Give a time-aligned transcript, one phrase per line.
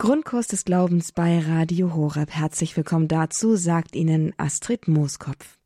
[0.00, 2.30] Grundkurs des Glaubens bei Radio Horeb.
[2.30, 5.59] Herzlich willkommen dazu, sagt Ihnen Astrid Mooskopf.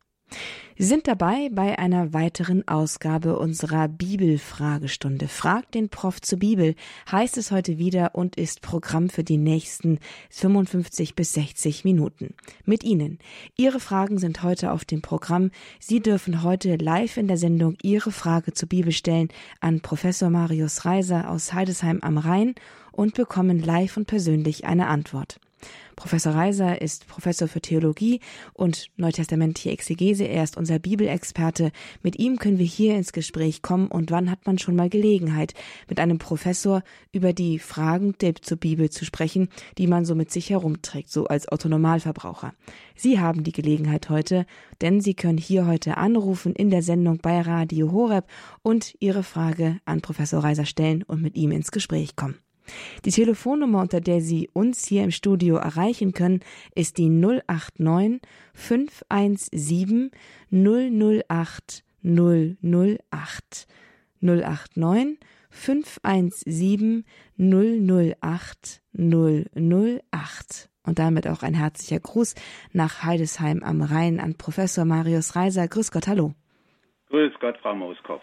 [0.76, 5.28] Sie sind dabei bei einer weiteren Ausgabe unserer Bibelfragestunde.
[5.28, 6.74] Fragt den Prof zur Bibel
[7.10, 10.00] heißt es heute wieder und ist Programm für die nächsten
[10.30, 12.34] 55 bis 60 Minuten.
[12.64, 13.20] Mit Ihnen.
[13.56, 15.52] Ihre Fragen sind heute auf dem Programm.
[15.78, 19.28] Sie dürfen heute live in der Sendung Ihre Frage zur Bibel stellen
[19.60, 22.56] an Professor Marius Reiser aus Heidesheim am Rhein
[22.90, 25.38] und bekommen live und persönlich eine Antwort.
[25.96, 28.20] Professor Reiser ist Professor für Theologie
[28.52, 30.24] und neutestamentliche Exegese.
[30.24, 31.72] Er ist unser Bibelexperte.
[32.02, 33.88] Mit ihm können wir hier ins Gespräch kommen.
[33.88, 35.54] Und wann hat man schon mal Gelegenheit,
[35.88, 39.48] mit einem Professor über die Fragen der, zur Bibel zu sprechen,
[39.78, 42.54] die man so mit sich herumträgt, so als Autonomalverbraucher?
[42.96, 44.46] Sie haben die Gelegenheit heute,
[44.80, 48.26] denn Sie können hier heute anrufen in der Sendung bei Radio Horeb
[48.62, 52.38] und Ihre Frage an Professor Reiser stellen und mit ihm ins Gespräch kommen.
[53.04, 56.40] Die Telefonnummer, unter der Sie uns hier im Studio erreichen können,
[56.74, 58.20] ist die 089
[58.54, 60.10] 517
[60.50, 63.66] 008 008
[64.20, 65.18] 089
[65.50, 67.04] 517
[67.38, 70.70] 008 008.
[70.86, 72.34] Und damit auch ein herzlicher Gruß
[72.72, 75.66] nach Heidesheim am Rhein an Professor Marius Reiser.
[75.66, 76.34] Grüß Gott, hallo.
[77.08, 78.22] Grüß Gott, Frau Moskopf.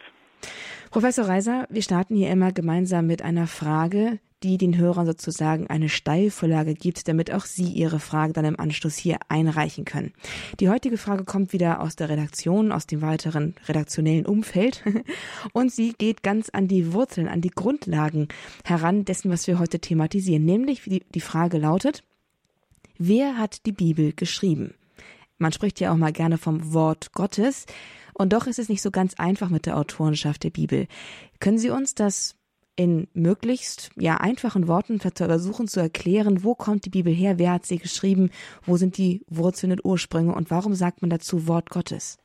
[0.91, 5.89] Professor Reiser, wir starten hier immer gemeinsam mit einer Frage, die den Hörern sozusagen eine
[5.89, 10.13] Steilvorlage gibt, damit auch sie ihre Frage dann im Anschluss hier einreichen können.
[10.59, 14.83] Die heutige Frage kommt wieder aus der Redaktion, aus dem weiteren redaktionellen Umfeld
[15.53, 18.27] und sie geht ganz an die Wurzeln, an die Grundlagen
[18.63, 20.45] heran dessen, was wir heute thematisieren.
[20.45, 22.03] Nämlich die, die Frage lautet,
[22.97, 24.73] wer hat die Bibel geschrieben?
[25.37, 27.65] Man spricht ja auch mal gerne vom Wort Gottes.
[28.13, 30.87] Und doch ist es nicht so ganz einfach mit der Autorenschaft der Bibel.
[31.39, 32.35] Können Sie uns das
[32.75, 37.65] in möglichst ja einfachen Worten versuchen zu erklären, wo kommt die Bibel her, wer hat
[37.65, 38.31] sie geschrieben,
[38.65, 42.17] wo sind die Wurzeln und Ursprünge und warum sagt man dazu Wort Gottes?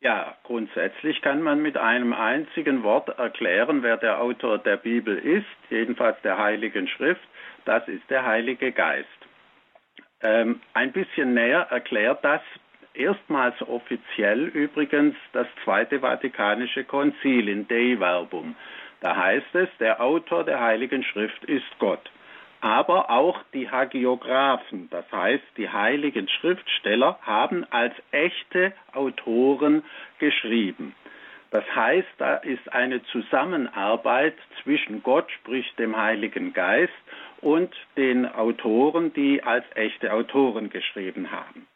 [0.00, 5.46] Ja, grundsätzlich kann man mit einem einzigen Wort erklären, wer der Autor der Bibel ist,
[5.70, 7.20] jedenfalls der Heiligen Schrift,
[7.64, 9.08] das ist der Heilige Geist.
[10.20, 12.42] Ähm, ein bisschen näher erklärt das
[12.94, 18.56] erstmals offiziell übrigens das Zweite Vatikanische Konzil in Dei Verbum.
[19.00, 22.10] Da heißt es, der Autor der Heiligen Schrift ist Gott.
[22.60, 29.84] Aber auch die Hagiographen, das heißt die heiligen Schriftsteller, haben als echte Autoren
[30.18, 30.94] geschrieben.
[31.50, 36.92] Das heißt, da ist eine Zusammenarbeit zwischen Gott, sprich dem Heiligen Geist,
[37.40, 41.68] und den Autoren, die als echte Autoren geschrieben haben.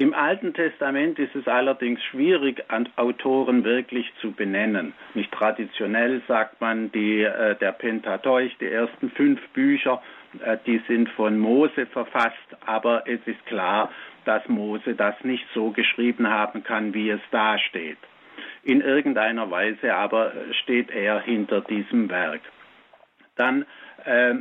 [0.00, 2.64] Im Alten Testament ist es allerdings schwierig,
[2.96, 4.94] Autoren wirklich zu benennen.
[5.12, 10.02] Nicht traditionell sagt man, die, äh, der Pentateuch, die ersten fünf Bücher,
[10.42, 13.90] äh, die sind von Mose verfasst, aber es ist klar,
[14.24, 17.98] dass Mose das nicht so geschrieben haben kann, wie es da steht.
[18.62, 20.32] In irgendeiner Weise aber
[20.62, 22.40] steht er hinter diesem Werk.
[23.36, 23.66] Dann
[24.06, 24.34] äh,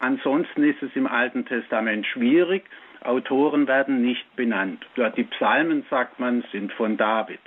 [0.00, 2.64] ansonsten ist es im Alten Testament schwierig,
[3.04, 4.84] Autoren werden nicht benannt.
[5.16, 7.40] Die Psalmen, sagt man, sind von David.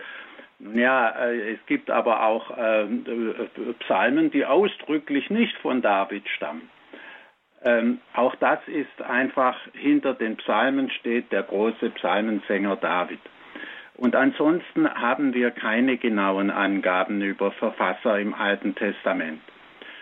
[0.73, 2.85] Ja, äh, es gibt aber auch äh,
[3.79, 6.69] Psalmen, die ausdrücklich nicht von David stammen.
[7.63, 13.19] Ähm, auch das ist einfach, hinter den Psalmen steht der große Psalmensänger David.
[13.97, 19.41] Und ansonsten haben wir keine genauen Angaben über Verfasser im Alten Testament.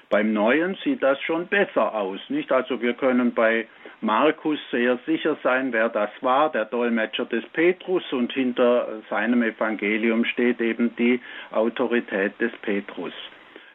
[0.09, 2.51] Beim Neuen sieht das schon besser aus, nicht?
[2.51, 3.67] Also wir können bei
[4.03, 10.25] Markus sehr sicher sein, wer das war, der Dolmetscher des Petrus und hinter seinem Evangelium
[10.25, 11.21] steht eben die
[11.51, 13.13] Autorität des Petrus.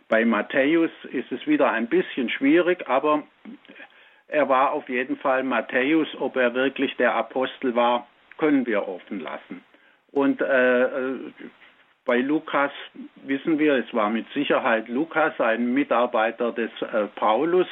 [0.08, 3.22] Bei Matthäus ist es wieder ein bisschen schwierig, aber
[4.28, 6.08] er war auf jeden Fall Matthäus.
[6.18, 8.06] Ob er wirklich der Apostel war,
[8.36, 9.64] können wir offen lassen.
[10.12, 11.14] Und äh,
[12.04, 12.72] bei Lukas
[13.24, 17.66] wissen wir, es war mit Sicherheit Lukas, ein Mitarbeiter des äh, Paulus,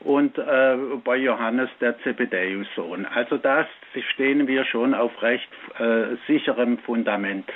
[0.00, 3.06] und äh, bei Johannes der Zebedäus-Sohn.
[3.06, 3.66] Also da
[4.12, 5.48] stehen wir schon auf recht
[5.78, 7.50] äh, sicherem Fundament.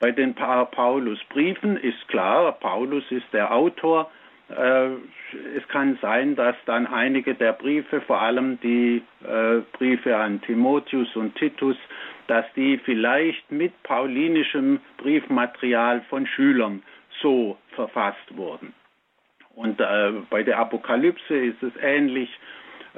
[0.00, 4.10] Bei den pa Paulus-Briefen ist klar, Paulus ist der Autor.
[4.48, 4.88] Äh,
[5.56, 11.14] es kann sein, dass dann einige der Briefe, vor allem die äh, Briefe an Timotheus
[11.16, 11.76] und Titus,
[12.26, 16.82] dass die vielleicht mit paulinischem Briefmaterial von Schülern
[17.20, 18.74] so verfasst wurden.
[19.54, 22.30] Und äh, bei der Apokalypse ist es ähnlich,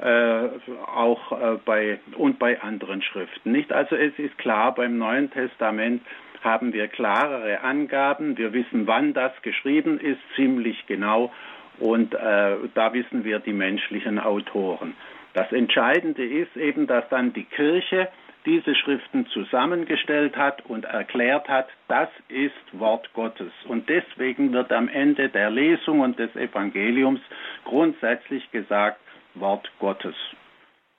[0.01, 0.49] äh,
[0.95, 3.51] auch äh, bei und bei anderen Schriften.
[3.51, 3.71] Nicht?
[3.71, 6.03] Also es ist klar, beim Neuen Testament
[6.43, 8.37] haben wir klarere Angaben.
[8.37, 11.31] Wir wissen, wann das geschrieben ist, ziemlich genau.
[11.79, 14.95] Und äh, da wissen wir die menschlichen Autoren.
[15.33, 18.09] Das Entscheidende ist eben, dass dann die Kirche
[18.47, 23.51] diese Schriften zusammengestellt hat und erklärt hat, das ist Wort Gottes.
[23.67, 27.19] Und deswegen wird am Ende der Lesung und des Evangeliums
[27.65, 29.01] grundsätzlich gesagt,
[29.35, 30.15] Wort Gottes.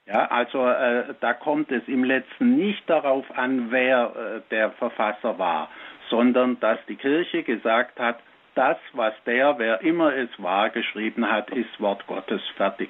[0.05, 5.37] Ja, also äh, da kommt es im letzten nicht darauf an, wer äh, der Verfasser
[5.39, 5.69] war,
[6.09, 8.19] sondern dass die Kirche gesagt hat,
[8.53, 12.89] das, was der, wer immer es war, geschrieben hat, ist Wort Gottes fertig.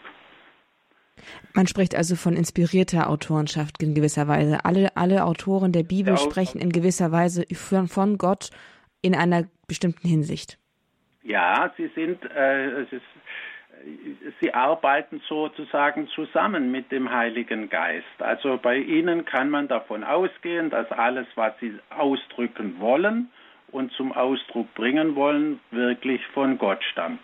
[1.53, 4.65] Man spricht also von inspirierter Autorenschaft in gewisser Weise.
[4.65, 8.49] Alle, alle Autoren der Bibel ja, sprechen in gewisser Weise von, von, Gott
[9.01, 10.57] in einer bestimmten Hinsicht.
[11.23, 13.01] Ja, sie sind, äh, ist,
[14.41, 18.05] sie arbeiten sozusagen zusammen mit dem Heiligen Geist.
[18.19, 23.29] Also bei ihnen kann man davon ausgehen, dass alles, was sie ausdrücken wollen
[23.71, 27.19] und zum Ausdruck bringen wollen, wirklich von Gott stammt.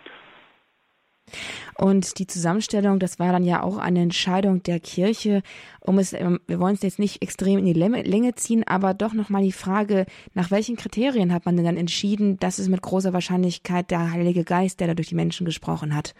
[1.76, 5.42] Und die Zusammenstellung, das war dann ja auch eine Entscheidung der Kirche,
[5.80, 9.12] um es, ähm, wir wollen es jetzt nicht extrem in die Länge ziehen, aber doch
[9.12, 13.12] nochmal die Frage, nach welchen Kriterien hat man denn dann entschieden, dass es mit großer
[13.12, 16.14] Wahrscheinlichkeit der Heilige Geist, der da durch die Menschen gesprochen hat?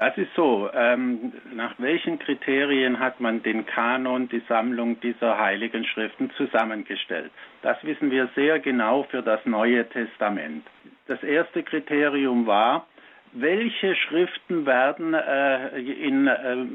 [0.00, 0.70] Das ist so.
[0.72, 7.30] Ähm, nach welchen Kriterien hat man den Kanon, die Sammlung dieser heiligen Schriften zusammengestellt?
[7.60, 10.66] Das wissen wir sehr genau für das Neue Testament.
[11.06, 12.86] Das erste Kriterium war,
[13.32, 16.66] welche Schriften werden äh, in äh,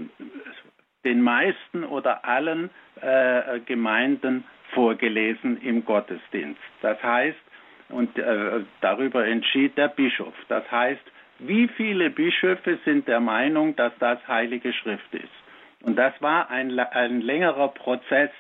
[1.04, 2.70] den meisten oder allen
[3.02, 4.44] äh, Gemeinden
[4.74, 6.62] vorgelesen im Gottesdienst.
[6.82, 7.38] Das heißt,
[7.90, 10.34] und äh, darüber entschied der Bischof.
[10.48, 11.02] Das heißt,
[11.40, 15.30] wie viele Bischöfe sind der Meinung, dass das Heilige Schrift ist?
[15.84, 18.32] Und das war ein, ein längerer Prozess.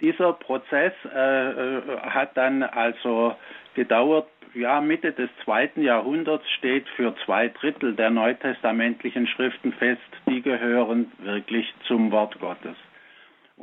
[0.00, 3.36] Dieser Prozess äh, äh, hat dann also
[3.74, 10.42] gedauert ja, Mitte des zweiten Jahrhunderts steht für zwei Drittel der neutestamentlichen Schriften fest, die
[10.42, 12.76] gehören wirklich zum Wort Gottes.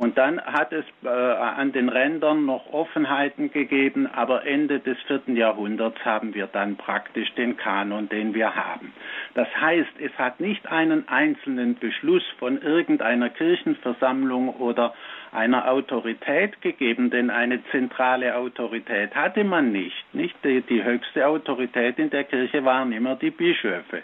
[0.00, 5.36] Und dann hat es äh, an den Rändern noch Offenheiten gegeben, aber Ende des vierten
[5.36, 8.94] Jahrhunderts haben wir dann praktisch den Kanon, den wir haben.
[9.34, 14.94] Das heißt, es hat nicht einen einzelnen Beschluss von irgendeiner Kirchenversammlung oder
[15.32, 20.04] einer Autorität gegeben, denn eine zentrale Autorität hatte man nicht.
[20.12, 24.02] Nicht die, die höchste Autorität in der Kirche waren immer die Bischöfe.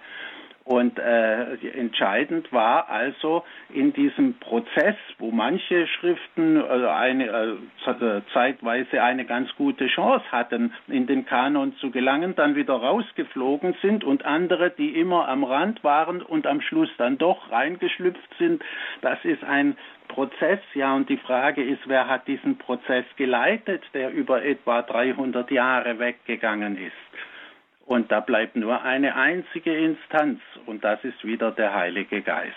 [0.67, 9.01] Und äh, entscheidend war also in diesem Prozess, wo manche Schriften äh, eine, äh, zeitweise
[9.01, 14.25] eine ganz gute Chance hatten, in den Kanon zu gelangen, dann wieder rausgeflogen sind und
[14.25, 18.61] andere, die immer am Rand waren und am Schluss dann doch reingeschlüpft sind.
[19.03, 19.77] Das ist ein
[20.09, 25.49] Prozess, ja, und die Frage ist, wer hat diesen Prozess geleitet, der über etwa 300
[25.53, 27.36] Jahre weggegangen ist.
[27.87, 32.53] Und da bleibt nur eine einzige Instanz und das ist wieder der Heilige Geist.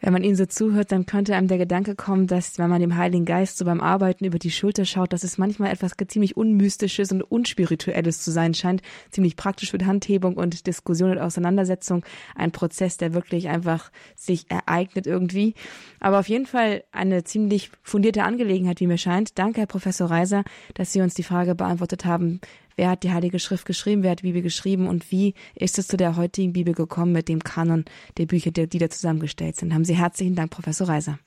[0.00, 2.96] Wenn man ihnen so zuhört, dann könnte einem der Gedanke kommen, dass wenn man dem
[2.96, 7.10] Heiligen Geist so beim Arbeiten über die Schulter schaut, dass es manchmal etwas ziemlich unmystisches
[7.10, 12.04] und unspirituelles zu sein scheint, ziemlich praktisch für Handhebung und Diskussion und Auseinandersetzung,
[12.34, 15.54] ein Prozess, der wirklich einfach sich ereignet irgendwie.
[15.98, 19.38] Aber auf jeden Fall eine ziemlich fundierte Angelegenheit, wie mir scheint.
[19.38, 20.44] Danke, Herr Professor Reiser,
[20.74, 22.40] dass Sie uns die Frage beantwortet haben,
[22.76, 24.02] Wer hat die Heilige Schrift geschrieben?
[24.02, 24.86] Wer hat die Bibel geschrieben?
[24.86, 27.86] Und wie ist es zu der heutigen Bibel gekommen mit dem Kanon
[28.18, 29.72] der Bücher, die da zusammengestellt sind?
[29.72, 31.18] Haben Sie herzlichen Dank, Professor Reiser.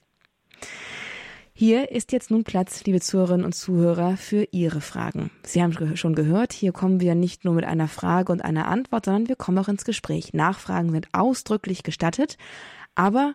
[1.54, 5.30] Hier ist jetzt nun Platz, liebe Zuhörerinnen und Zuhörer, für Ihre Fragen.
[5.44, 9.06] Sie haben schon gehört, hier kommen wir nicht nur mit einer Frage und einer Antwort,
[9.06, 10.34] sondern wir kommen auch ins Gespräch.
[10.34, 12.38] Nachfragen sind ausdrücklich gestattet,
[12.96, 13.34] aber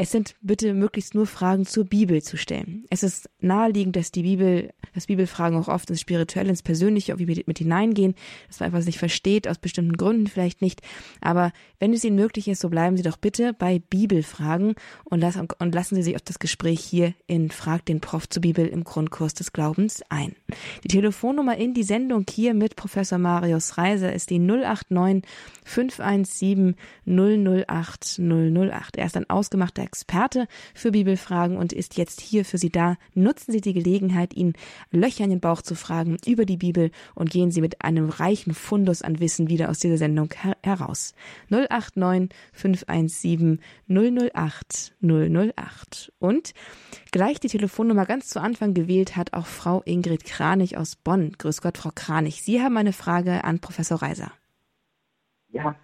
[0.00, 2.84] es sind bitte möglichst nur Fragen zur Bibel zu stellen.
[2.88, 7.34] Es ist naheliegend, dass die Bibel, dass Bibelfragen auch oft ins Spirituelle, ins Persönliche irgendwie
[7.34, 8.14] mit, mit hineingehen,
[8.46, 10.82] dass man einfach sich versteht, aus bestimmten Gründen vielleicht nicht.
[11.20, 11.50] Aber
[11.80, 15.74] wenn es Ihnen möglich ist, so bleiben Sie doch bitte bei Bibelfragen und, lassen, und
[15.74, 19.34] lassen Sie sich auf das Gespräch hier in Frag den Prof zur Bibel im Grundkurs
[19.34, 20.36] des Glaubens ein.
[20.84, 25.28] Die Telefonnummer in die Sendung hier mit Professor Marius Reiser ist die 089
[25.64, 28.96] 517 008 008.
[28.96, 32.96] Er ist ein ausgemachter Experte für Bibelfragen und ist jetzt hier für Sie da.
[33.14, 34.52] Nutzen Sie die Gelegenheit, ihn
[34.90, 38.52] Löcher in den Bauch zu fragen über die Bibel und gehen Sie mit einem reichen
[38.52, 41.14] Fundus an Wissen wieder aus dieser Sendung her heraus.
[41.48, 46.12] 089 517 008 008.
[46.18, 46.52] Und
[47.10, 51.32] gleich die Telefonnummer ganz zu Anfang gewählt hat auch Frau Ingrid Kranich aus Bonn.
[51.38, 52.42] Grüß Gott, Frau Kranich.
[52.42, 54.32] Sie haben eine Frage an Professor Reiser.
[55.48, 55.76] Ja,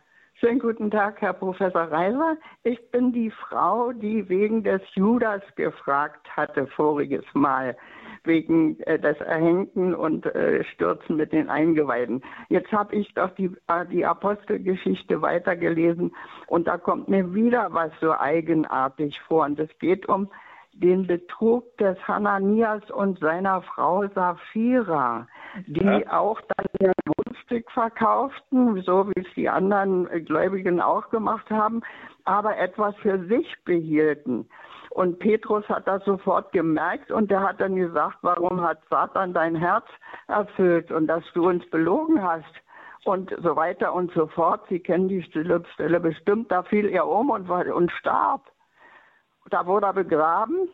[0.44, 2.36] Schönen guten Tag, Herr Professor Reiser.
[2.64, 7.74] Ich bin die Frau, die wegen des Judas gefragt hatte voriges Mal.
[8.24, 12.22] wegen äh, des Erhängten und äh, Stürzen mit den Eingeweiden.
[12.48, 16.14] Jetzt habe ich doch die, äh, die Apostelgeschichte weitergelesen
[16.46, 19.44] und da kommt mir wieder was so eigenartig vor.
[19.44, 20.30] Und es geht um
[20.74, 25.26] den Betrug des Hananias und seiner Frau Sapphira,
[25.66, 26.20] die ja.
[26.20, 31.82] auch dann ihr Grundstück verkauften, so wie es die anderen Gläubigen auch gemacht haben,
[32.24, 34.48] aber etwas für sich behielten.
[34.90, 39.56] Und Petrus hat das sofort gemerkt und der hat dann gesagt, warum hat Satan dein
[39.56, 39.86] Herz
[40.28, 42.44] erfüllt und dass du uns belogen hast
[43.04, 44.62] und so weiter und so fort.
[44.68, 48.53] Sie kennen die Stelle, Stelle bestimmt, da fiel er um und, und starb.
[49.54, 50.68] Da wurde er begraben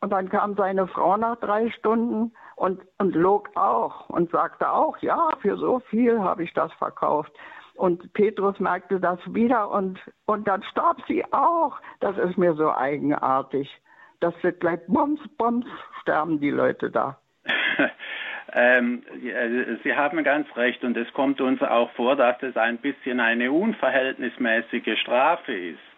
[0.00, 4.96] und dann kam seine Frau nach drei Stunden und, und log auch und sagte auch,
[5.02, 7.30] ja, für so viel habe ich das verkauft.
[7.74, 11.78] Und Petrus merkte das wieder und, und dann starb sie auch.
[12.00, 13.70] Das ist mir so eigenartig.
[14.20, 15.66] Das wird gleich bums, bums,
[16.00, 17.18] sterben die Leute da.
[18.54, 19.02] ähm,
[19.84, 23.52] Sie haben ganz recht und es kommt uns auch vor, dass es ein bisschen eine
[23.52, 25.91] unverhältnismäßige Strafe ist.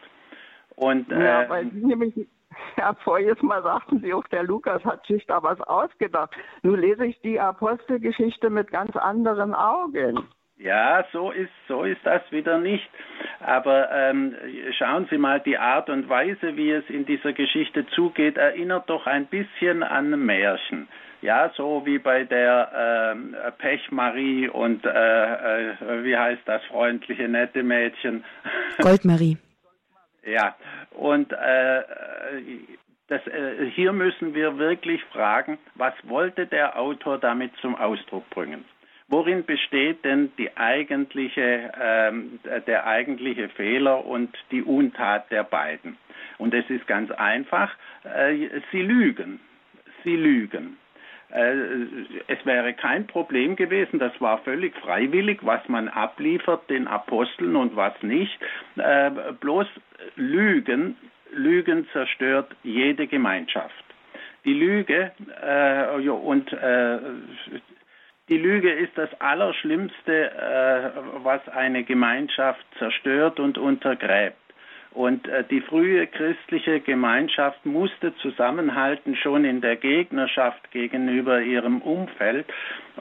[0.77, 2.15] Und, ja, äh, weil Sie nämlich
[2.79, 6.31] ja, voriges Mal sagten Sie auch, der Lukas hat sich da was ausgedacht.
[6.63, 10.27] Nun lese ich die Apostelgeschichte mit ganz anderen Augen.
[10.57, 12.89] Ja, so ist, so ist das wieder nicht.
[13.41, 14.35] Aber ähm,
[14.79, 19.07] schauen Sie mal, die Art und Weise, wie es in dieser Geschichte zugeht, erinnert doch
[19.07, 20.89] ein bisschen an Märchen.
[21.23, 23.15] Ja, so wie bei der
[23.47, 24.91] äh, Pechmarie und äh,
[25.73, 28.25] äh, wie heißt das freundliche, nette Mädchen?
[28.79, 29.39] Goldmarie.
[30.27, 30.57] Ja,
[30.91, 31.83] und äh,
[33.09, 38.65] das, äh, hier müssen wir wirklich fragen, was wollte der Autor damit zum Ausdruck bringen?
[39.09, 45.99] Worin besteht denn eigentliche, ähm, der eigentliche Fehler und die Untat der beiden?
[46.39, 47.71] Und es ist ganz einfach,
[48.05, 49.41] äh, sie lügen.
[50.05, 50.79] Sie lügen.
[51.35, 51.53] Äh,
[52.29, 57.75] es wäre kein Problem gewesen, das war völlig freiwillig, was man abliefert den Aposteln und
[57.75, 58.39] was nicht.
[58.77, 59.11] Äh,
[59.41, 59.67] bloß
[60.17, 60.97] Lügen,
[61.33, 63.75] Lügen zerstört jede Gemeinschaft.
[64.45, 65.11] Die Lüge
[65.43, 66.99] äh, und äh,
[68.29, 70.91] die Lüge ist das Allerschlimmste, äh,
[71.25, 74.37] was eine Gemeinschaft zerstört und untergräbt.
[74.95, 82.47] Und äh, die frühe christliche Gemeinschaft musste zusammenhalten, schon in der Gegnerschaft gegenüber ihrem Umfeld.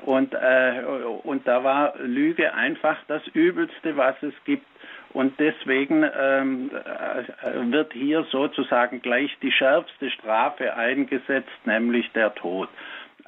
[0.04, 0.82] Und, äh,
[1.24, 4.66] und da war Lüge einfach das Übelste, was es gibt.
[5.14, 12.70] Und deswegen ähm, äh, wird hier sozusagen gleich die schärfste Strafe eingesetzt, nämlich der Tod.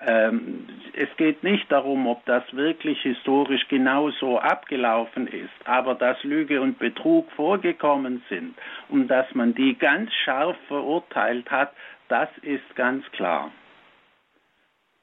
[0.01, 6.21] Ähm, es geht nicht darum, ob das wirklich historisch genau so abgelaufen ist, aber dass
[6.23, 8.55] Lüge und Betrug vorgekommen sind
[8.89, 11.71] und dass man die ganz scharf verurteilt hat,
[12.09, 13.51] das ist ganz klar.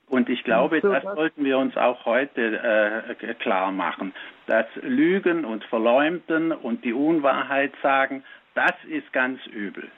[0.09, 4.13] Und ich glaube, das sollten wir uns auch heute äh, klar machen,
[4.47, 8.23] dass Lügen und Verleumden und die Unwahrheit sagen,
[8.55, 9.91] das ist ganz übel.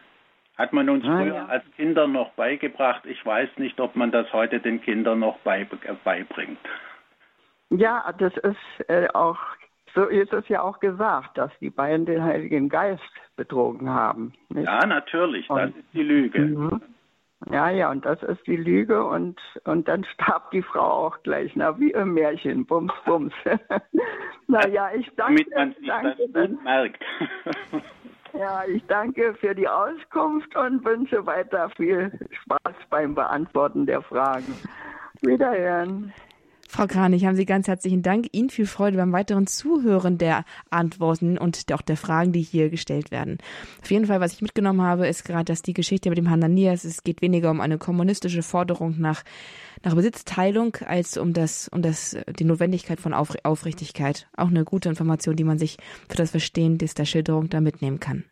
[0.56, 1.46] Hat man uns ah, früher ja.
[1.46, 3.04] als Kinder noch beigebracht.
[3.06, 6.58] Ich weiß nicht, ob man das heute den Kindern noch beibringt.
[7.70, 9.38] Ja, das ist äh, auch,
[9.94, 13.02] so ist es ja auch gesagt, dass die beiden den Heiligen Geist
[13.37, 14.32] betrogen haben.
[14.49, 14.66] Nicht?
[14.66, 16.40] Ja, natürlich, und, das ist die Lüge.
[16.40, 16.82] Mhm.
[17.50, 21.52] Ja, ja, und das ist die Lüge und, und dann starb die Frau auch gleich,
[21.56, 23.34] na, wie im Märchen, bums, bums.
[24.46, 25.44] naja, ich danke.
[25.44, 27.04] Damit man sich danke, das gut merkt.
[28.38, 32.11] Ja, ich danke für die Auskunft und wünsche weiter viel
[32.43, 34.55] Spaß beim Beantworten der Fragen.
[35.23, 36.12] Wiederhören.
[36.75, 38.26] Frau Kranich, haben Sie ganz herzlichen Dank.
[38.33, 43.12] Ihnen viel Freude beim weiteren Zuhören der Antworten und auch der Fragen, die hier gestellt
[43.12, 43.38] werden.
[43.81, 46.83] Auf jeden Fall, was ich mitgenommen habe, ist gerade, dass die Geschichte mit dem Hananias,
[46.83, 49.23] es geht weniger um eine kommunistische Forderung nach,
[49.85, 54.26] nach Besitzteilung als um das, um das, die Notwendigkeit von Aufrichtigkeit.
[54.37, 55.76] Auch eine gute Information, die man sich
[56.09, 58.25] für das Verstehen der Schilderung da mitnehmen kann.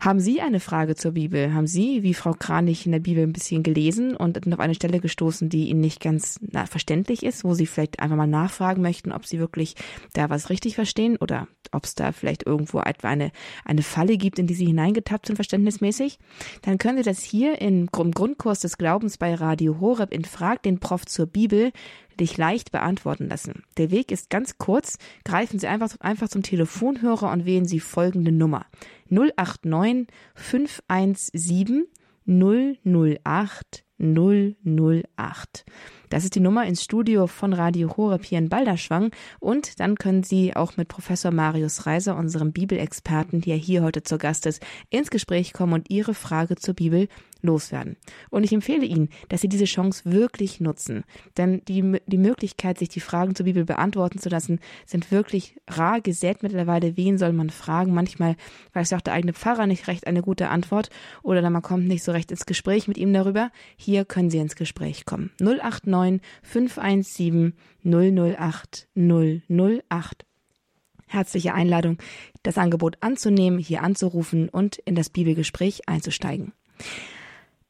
[0.00, 1.54] Haben Sie eine Frage zur Bibel?
[1.54, 5.00] Haben Sie, wie Frau Kranich, in der Bibel ein bisschen gelesen und auf eine Stelle
[5.00, 9.26] gestoßen, die Ihnen nicht ganz verständlich ist, wo Sie vielleicht einfach mal nachfragen möchten, ob
[9.26, 9.74] Sie wirklich
[10.12, 13.32] da was richtig verstehen oder ob es da vielleicht irgendwo etwa eine,
[13.64, 16.18] eine Falle gibt, in die Sie hineingetappt sind, verständnismäßig?
[16.62, 20.80] Dann können Sie das hier im Grundkurs des Glaubens bei Radio Horeb in Frag den
[20.80, 21.72] Prof zur Bibel
[22.16, 23.62] dich leicht beantworten lassen.
[23.76, 24.98] Der Weg ist ganz kurz.
[25.24, 28.66] Greifen Sie einfach, einfach zum Telefonhörer und wählen Sie folgende Nummer.
[29.10, 31.86] 089 517
[32.26, 35.64] 008 008.
[36.10, 39.10] Das ist die Nummer ins Studio von Radio Horeb hier in Balderschwang.
[39.40, 44.18] Und dann können Sie auch mit Professor Marius Reiser, unserem Bibelexperten, der hier heute zu
[44.18, 47.08] Gast ist, ins Gespräch kommen und Ihre Frage zur Bibel
[47.44, 47.96] loswerden.
[48.30, 51.04] Und ich empfehle Ihnen, dass Sie diese Chance wirklich nutzen.
[51.36, 56.00] Denn die, die Möglichkeit, sich die Fragen zur Bibel beantworten zu lassen, sind wirklich rar
[56.00, 56.96] gesät mittlerweile.
[56.96, 57.94] Wen soll man fragen?
[57.94, 58.36] Manchmal
[58.72, 60.90] weiß auch der eigene Pfarrer nicht recht eine gute Antwort
[61.22, 63.50] oder man kommt nicht so recht ins Gespräch mit ihm darüber.
[63.76, 65.30] Hier können Sie ins Gespräch kommen.
[65.38, 70.26] 089 517 008 008.
[71.06, 71.98] Herzliche Einladung,
[72.42, 76.52] das Angebot anzunehmen, hier anzurufen und in das Bibelgespräch einzusteigen.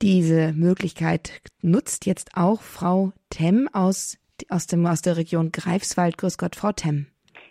[0.02, 6.18] Diese Möglichkeit nutzt jetzt auch Frau Temm aus, aus, dem, aus der Region Greifswald.
[6.18, 7.06] Grüß Gott, Frau Temm.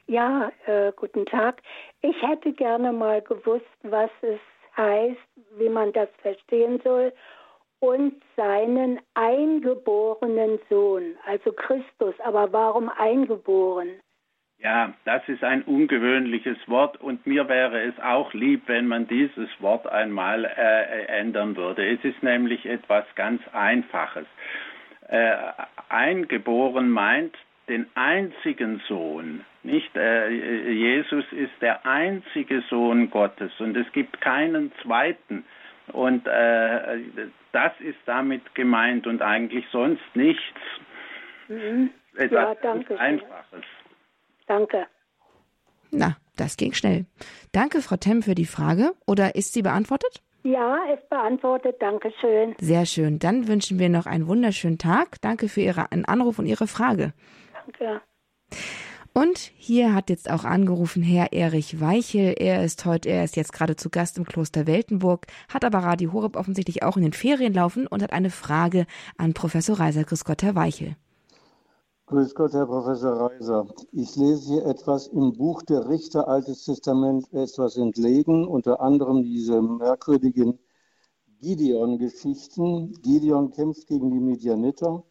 [0.08, 1.62] Ja, äh, guten Tag.
[2.02, 4.40] Ich hätte gerne mal gewusst, was es
[4.76, 5.18] heißt,
[5.58, 7.14] wie man das verstehen soll,
[7.80, 12.16] und seinen eingeborenen Sohn, also Christus.
[12.24, 13.90] Aber warum eingeboren?
[14.64, 19.50] Ja, das ist ein ungewöhnliches Wort und mir wäre es auch lieb, wenn man dieses
[19.60, 21.86] Wort einmal äh, ändern würde.
[21.86, 24.26] Es ist nämlich etwas ganz Einfaches.
[25.10, 25.36] Äh,
[25.90, 27.36] eingeboren meint
[27.68, 29.94] den einzigen Sohn, nicht?
[29.98, 35.44] Äh, Jesus ist der einzige Sohn Gottes und es gibt keinen zweiten.
[35.92, 37.00] Und äh,
[37.52, 40.42] das ist damit gemeint und eigentlich sonst nichts.
[41.50, 41.90] Mhm.
[42.16, 42.98] Etwas ja, danke.
[42.98, 43.66] Einfaches.
[44.48, 44.88] Danke.
[45.92, 47.06] Na, das ging schnell.
[47.52, 48.94] Danke, Frau Temm, für die Frage.
[49.06, 50.22] Oder ist sie beantwortet?
[50.44, 51.78] Ja, ist beantwortet.
[51.80, 52.56] Dankeschön.
[52.60, 53.20] Sehr schön.
[53.20, 55.22] Dann wünschen wir noch einen wunderschönen Tag.
[55.22, 57.14] Danke für Ihren Anruf und Ihre Frage.
[57.54, 58.02] Danke.
[59.14, 62.34] Und hier hat jetzt auch angerufen Herr Erich Weichel.
[62.38, 66.12] Er ist heute, er ist jetzt gerade zu Gast im Kloster Weltenburg, hat aber Radio
[66.14, 70.04] Horeb offensichtlich auch in den Ferien laufen und hat eine Frage an Professor Reiser.
[70.04, 70.96] Grüß Gott, Herr Weichel.
[72.14, 73.66] Grüß Gott, Herr Professor Reiser.
[73.92, 79.60] Ich lese hier etwas im Buch der Richter, Altes Testament, etwas entlegen, unter anderem diese
[79.60, 80.60] merkwürdigen
[81.42, 82.94] Gideon-Geschichten.
[83.02, 85.04] Gideon kämpft gegen die Medianiter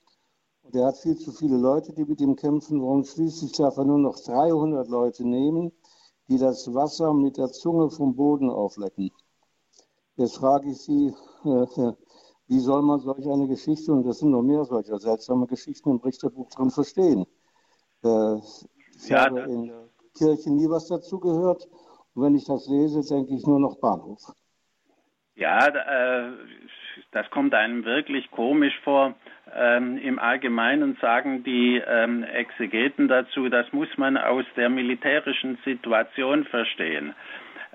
[0.63, 3.05] und er hat viel zu viele Leute, die mit ihm kämpfen wollen.
[3.05, 5.73] Schließlich darf er nur noch 300 Leute nehmen,
[6.29, 9.11] die das Wasser mit der Zunge vom Boden auflecken.
[10.15, 11.13] Jetzt frage ich Sie,
[11.45, 11.93] äh,
[12.53, 15.97] wie soll man solch eine Geschichte, und das sind noch mehr solcher seltsame Geschichten im
[15.97, 17.25] Richterbuch drin verstehen?
[18.05, 18.37] Äh,
[18.95, 21.67] ich ja, habe in der Kirche nie was dazu gehört.
[22.15, 24.21] Und wenn ich das lese, denke ich nur noch Bahnhof.
[25.35, 26.33] Ja, äh,
[27.13, 29.15] das kommt einem wirklich komisch vor.
[29.55, 36.45] Ähm, Im Allgemeinen sagen die ähm, Exegeten dazu, das muss man aus der militärischen Situation
[36.45, 37.15] verstehen.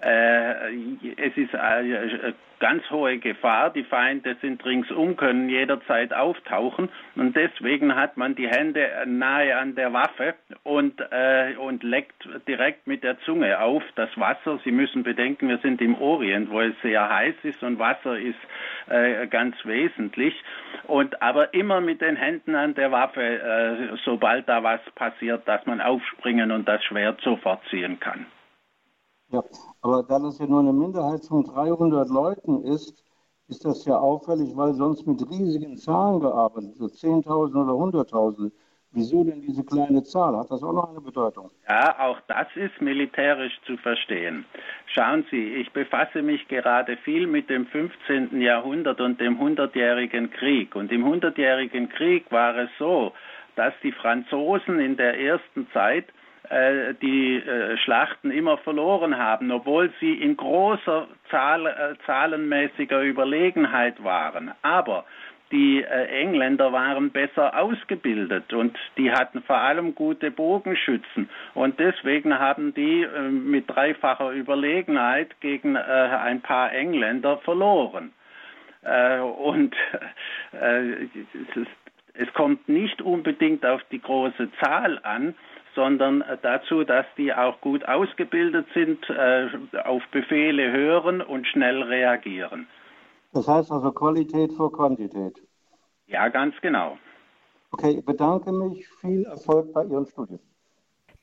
[0.01, 0.73] Äh,
[1.17, 3.71] es ist eine ganz hohe Gefahr.
[3.71, 9.75] Die Feinde sind ringsum, können jederzeit auftauchen und deswegen hat man die Hände nahe an
[9.75, 14.60] der Waffe und, äh, und leckt direkt mit der Zunge auf das Wasser.
[14.63, 18.39] Sie müssen bedenken, wir sind im Orient, wo es sehr heiß ist und Wasser ist
[18.89, 20.33] äh, ganz wesentlich.
[20.86, 25.65] Und aber immer mit den Händen an der Waffe, äh, sobald da was passiert, dass
[25.65, 28.25] man aufspringen und das Schwert sofort ziehen kann.
[29.30, 29.44] Ja,
[29.82, 33.04] aber da das ja nur eine Minderheit von 300 Leuten ist,
[33.50, 38.52] ist das ja auffällig, weil sonst mit riesigen Zahlen gearbeitet wird, 10.000 oder 100.000.
[38.92, 40.36] Wieso denn diese kleine Zahl?
[40.38, 41.52] Hat das auch noch eine Bedeutung?
[41.68, 44.46] Ja, auch das ist militärisch zu verstehen.
[44.88, 48.42] Schauen Sie, ich befasse mich gerade viel mit dem 15.
[48.42, 50.74] Jahrhundert und dem Hundertjährigen Krieg.
[50.76, 53.12] Und im Hundertjährigen Krieg war es so,
[53.56, 56.06] dass die Franzosen in der ersten Zeit
[56.49, 64.51] die äh, Schlachten immer verloren haben, obwohl sie in großer Zahl, äh, zahlenmäßiger Überlegenheit waren.
[64.62, 65.05] Aber
[65.51, 72.73] die Engländer waren besser ausgebildet und die hatten vor allem gute Bogenschützen und deswegen haben
[72.73, 78.12] die mit dreifacher Überlegenheit gegen ein paar Engländer verloren.
[79.38, 79.73] und
[82.13, 85.33] es kommt nicht unbedingt auf die große Zahl an,
[85.78, 89.48] sondern dazu, dass die auch gut ausgebildet sind, äh,
[89.86, 92.68] auf Befehle hören und schnell reagieren.
[93.32, 95.36] Das heißt also Qualität vor Quantität.
[96.08, 96.98] Ja, ganz genau.
[97.72, 98.88] Okay, ich bedanke mich.
[99.02, 100.40] Viel Erfolg bei Ihren Studien.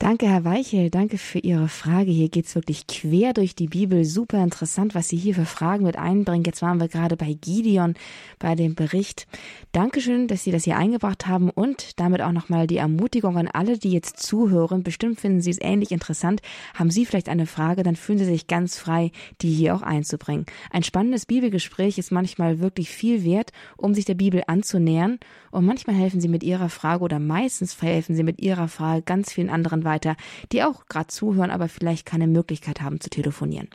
[0.05, 0.91] Danke, Herr Weichel.
[0.91, 2.11] Danke für Ihre Frage.
[2.11, 4.05] Hier geht es wirklich quer durch die Bibel.
[4.05, 6.45] Super interessant, was Sie hier für Fragen mit einbringen.
[6.45, 7.95] Jetzt waren wir gerade bei Gideon,
[8.39, 9.27] bei dem Bericht.
[9.73, 13.79] Dankeschön, dass Sie das hier eingebracht haben und damit auch nochmal die Ermutigung an alle,
[13.79, 14.83] die jetzt zuhören.
[14.83, 16.43] Bestimmt finden Sie es ähnlich interessant.
[16.75, 20.45] Haben Sie vielleicht eine Frage, dann fühlen Sie sich ganz frei, die hier auch einzubringen.
[20.71, 25.19] Ein spannendes Bibelgespräch ist manchmal wirklich viel wert, um sich der Bibel anzunähern.
[25.51, 29.33] Und manchmal helfen Sie mit Ihrer Frage oder meistens helfen Sie mit Ihrer Frage ganz
[29.33, 30.17] vielen anderen weiter weiter,
[30.53, 33.69] die auch gerade zuhören, aber vielleicht keine Möglichkeit haben zu telefonieren.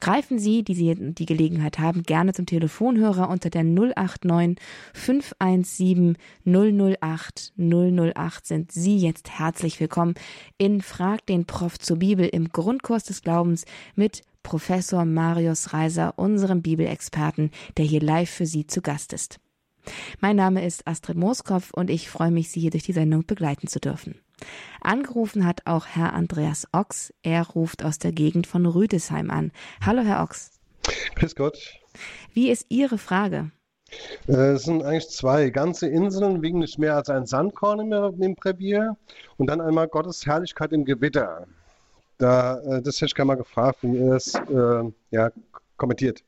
[0.00, 4.58] Greifen Sie, die Sie die Gelegenheit haben, gerne zum Telefonhörer unter der 089
[4.92, 10.14] 517 008 008 sind Sie jetzt herzlich willkommen
[10.58, 13.64] in Frag den Prof zur Bibel im Grundkurs des Glaubens
[13.96, 19.40] mit Professor Marius Reiser, unserem Bibelexperten, der hier live für Sie zu Gast ist.
[20.20, 23.66] Mein Name ist Astrid Mooskopf und ich freue mich, Sie hier durch die Sendung begleiten
[23.66, 24.23] zu dürfen.
[24.80, 27.12] Angerufen hat auch Herr Andreas Ochs.
[27.22, 29.52] Er ruft aus der Gegend von Rüdesheim an.
[29.84, 30.52] Hallo, Herr Ochs.
[31.16, 31.58] Grüß Gott.
[32.32, 33.50] Wie ist Ihre Frage?
[34.28, 35.50] Äh, es sind eigentlich zwei.
[35.50, 38.96] Ganze Inseln wiegen nicht mehr als ein Sandkorn im, im Brevier
[39.36, 41.46] und dann einmal Gottes Herrlichkeit im Gewitter.
[42.18, 45.30] Da, äh, das hätte ich gerne mal gefragt, wie ihr das äh, ja,
[45.76, 46.22] kommentiert.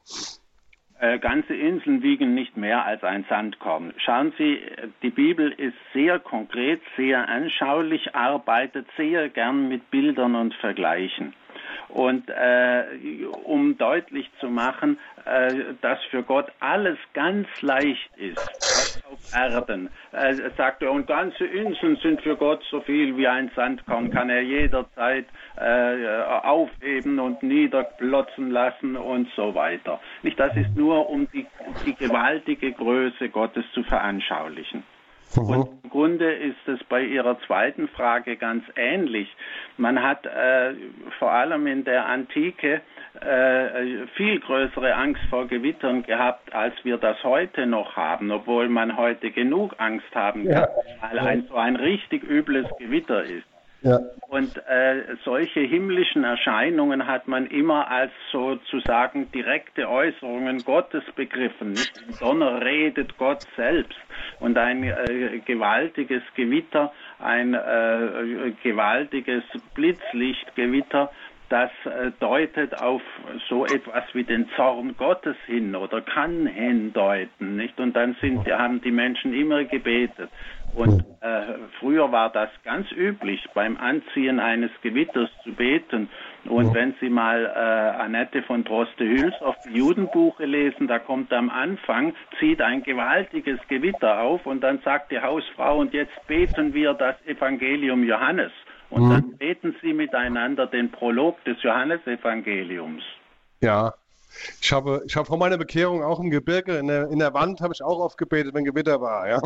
[0.98, 3.92] Äh, ganze Inseln wiegen nicht mehr als ein Sandkorn.
[3.98, 4.58] Schauen Sie,
[5.02, 11.34] die Bibel ist sehr konkret, sehr anschaulich, arbeitet sehr gern mit Bildern und Vergleichen.
[11.88, 12.84] Und äh,
[13.44, 18.38] um deutlich zu machen, äh, dass für Gott alles ganz leicht ist,
[19.10, 23.50] auf Erden, äh, sagt er, und ganze Inseln sind für Gott so viel wie ein
[23.54, 25.26] Sandkorn, kann er jederzeit
[25.56, 30.00] äh, aufheben und niederplotzen lassen und so weiter.
[30.22, 31.46] Nicht, das ist nur, um die,
[31.84, 34.82] die gewaltige Größe Gottes zu veranschaulichen.
[35.34, 35.50] Mhm.
[35.50, 39.28] Und im Grunde ist es bei Ihrer zweiten Frage ganz ähnlich.
[39.76, 40.74] Man hat äh,
[41.18, 42.82] vor allem in der Antike
[43.20, 48.96] äh, viel größere Angst vor Gewittern gehabt, als wir das heute noch haben, obwohl man
[48.96, 50.68] heute genug Angst haben kann, ja.
[51.10, 53.46] weil ein so ein richtig übles Gewitter ist.
[53.86, 54.00] Ja.
[54.28, 61.70] Und äh, solche himmlischen Erscheinungen hat man immer als sozusagen direkte Äußerungen Gottes begriffen.
[61.70, 63.96] Nicht im Donner redet Gott selbst.
[64.40, 69.44] Und ein äh, gewaltiges Gewitter, ein äh, gewaltiges
[69.74, 71.12] Blitzlichtgewitter,
[71.48, 73.02] das äh, deutet auf
[73.48, 77.78] so etwas wie den Zorn Gottes hin oder kann hindeuten, nicht?
[77.78, 80.30] Und dann sind, haben die Menschen immer gebetet.
[80.74, 81.42] Und äh,
[81.80, 86.10] früher war das ganz üblich, beim Anziehen eines Gewitters zu beten.
[86.44, 92.14] Und wenn Sie mal äh, Annette von Droste-Hülshoff die Judenbuche lesen, da kommt am Anfang,
[92.38, 97.16] zieht ein gewaltiges Gewitter auf und dann sagt die Hausfrau, und jetzt beten wir das
[97.26, 98.52] Evangelium Johannes.
[98.90, 99.10] Und mhm.
[99.10, 103.02] dann beten sie miteinander den Prolog des Johannesevangeliums.
[103.60, 103.94] Ja,
[104.60, 107.60] ich habe, ich habe vor meiner Bekehrung auch im Gebirge, in der, in der Wand
[107.60, 109.28] habe ich auch oft gebetet, wenn Gewitter war.
[109.28, 109.40] Ja.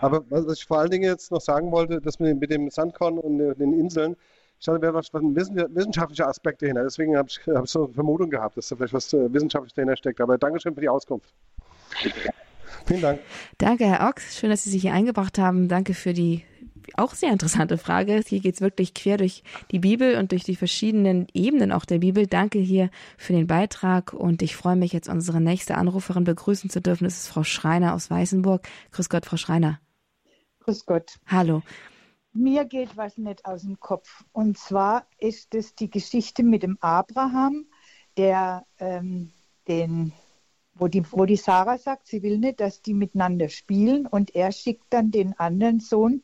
[0.00, 3.18] Aber was ich vor allen Dingen jetzt noch sagen wollte, das mit, mit dem Sandkorn
[3.18, 4.16] und den Inseln,
[4.58, 6.84] ich dachte, wäre was, was ein wissenschaftlicher Aspekt dahinter.
[6.84, 9.74] Deswegen habe ich, hab ich so eine Vermutung gehabt, dass da vielleicht was äh, Wissenschaftliches
[9.74, 10.20] dahinter steckt.
[10.20, 11.34] Aber Dankeschön für die Auskunft.
[12.86, 13.20] Vielen Dank.
[13.58, 14.38] Danke, Herr Ochs.
[14.38, 15.68] Schön, dass Sie sich hier eingebracht haben.
[15.68, 16.44] Danke für die
[16.96, 18.22] auch sehr interessante Frage.
[18.26, 21.98] Hier geht es wirklich quer durch die Bibel und durch die verschiedenen Ebenen auch der
[21.98, 22.26] Bibel.
[22.26, 26.80] Danke hier für den Beitrag und ich freue mich jetzt, unsere nächste Anruferin begrüßen zu
[26.80, 27.04] dürfen.
[27.04, 28.66] Das ist Frau Schreiner aus Weißenburg.
[28.92, 29.80] Grüß Gott, Frau Schreiner.
[30.60, 31.16] Grüß Gott.
[31.26, 31.62] Hallo.
[32.32, 34.24] Mir geht was nicht aus dem Kopf.
[34.32, 37.66] Und zwar ist es die Geschichte mit dem Abraham,
[38.16, 39.32] der ähm,
[39.68, 40.12] den
[40.74, 44.52] wo die, wo die Sarah sagt, sie will nicht, dass die miteinander spielen und er
[44.52, 46.22] schickt dann den anderen Sohn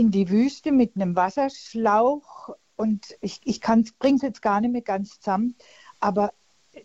[0.00, 4.80] in die Wüste mit einem Wasserschlauch und ich, ich bringe es jetzt gar nicht mehr
[4.80, 5.54] ganz zusammen,
[6.00, 6.32] aber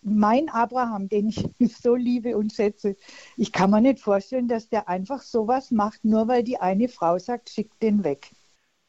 [0.01, 1.47] mein Abraham, den ich
[1.81, 2.97] so liebe und schätze,
[3.37, 7.17] ich kann mir nicht vorstellen, dass der einfach sowas macht, nur weil die eine Frau
[7.17, 8.31] sagt, schick den weg.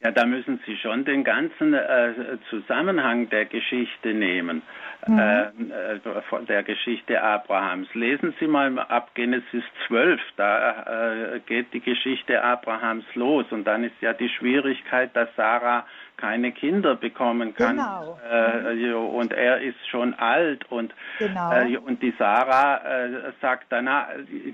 [0.07, 4.63] Ja, da müssen Sie schon den ganzen äh, Zusammenhang der Geschichte nehmen,
[5.05, 5.19] mhm.
[5.19, 7.93] äh, äh von der Geschichte Abrahams.
[7.93, 13.83] Lesen Sie mal ab Genesis 12, da äh, geht die Geschichte Abrahams los und dann
[13.83, 15.85] ist ja die Schwierigkeit, dass Sarah
[16.17, 17.77] keine Kinder bekommen kann.
[17.77, 18.19] Genau.
[18.31, 21.53] Äh, und er ist schon alt und, genau.
[21.53, 23.89] äh, und die Sarah äh, sagt dann,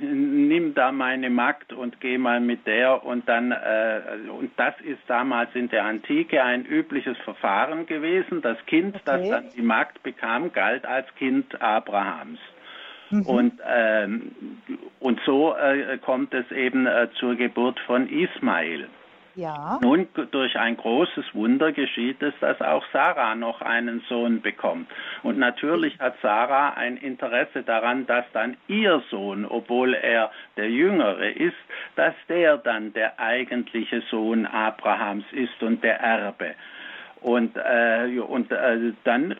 [0.00, 5.00] nimm da meine Magd und geh mal mit der und dann, äh, und das ist
[5.06, 8.42] damals in der Antike ein übliches Verfahren gewesen.
[8.42, 9.02] Das Kind, okay.
[9.04, 12.40] das dann die Magd bekam, galt als Kind Abrahams.
[13.10, 13.26] Mhm.
[13.26, 14.32] Und, ähm,
[14.98, 18.88] und so äh, kommt es eben äh, zur Geburt von Ismail.
[19.34, 19.78] Ja.
[19.82, 24.90] Nun, durch ein großes Wunder geschieht es, dass auch Sarah noch einen Sohn bekommt.
[25.22, 31.30] Und natürlich hat Sarah ein Interesse daran, dass dann ihr Sohn, obwohl er der Jüngere
[31.30, 31.56] ist,
[31.96, 36.54] dass der dann der eigentliche Sohn Abrahams ist und der Erbe.
[37.22, 39.36] Und, äh, und äh, dann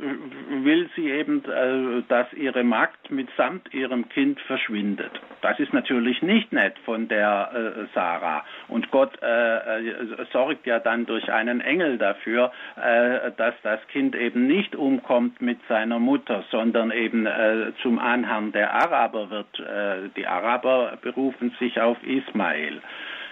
[0.63, 5.11] will sie eben, äh, dass ihre Magd mitsamt ihrem Kind verschwindet.
[5.41, 8.45] Das ist natürlich nicht nett von der äh, Sarah.
[8.69, 14.15] Und Gott äh, äh, sorgt ja dann durch einen Engel dafür, äh, dass das Kind
[14.15, 19.59] eben nicht umkommt mit seiner Mutter, sondern eben äh, zum Anhang der Araber wird.
[19.59, 22.81] Äh, die Araber berufen sich auf Ismael.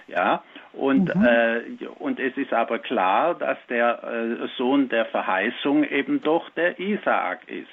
[0.09, 1.25] Ja, und, mhm.
[1.25, 6.79] äh, und es ist aber klar, dass der äh, Sohn der Verheißung eben doch der
[6.79, 7.69] Isaak ist.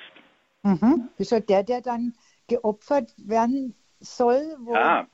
[0.64, 1.10] Mhm.
[1.18, 2.14] Ist er der, der dann
[2.48, 4.42] geopfert werden soll?
[4.74, 5.08] ja,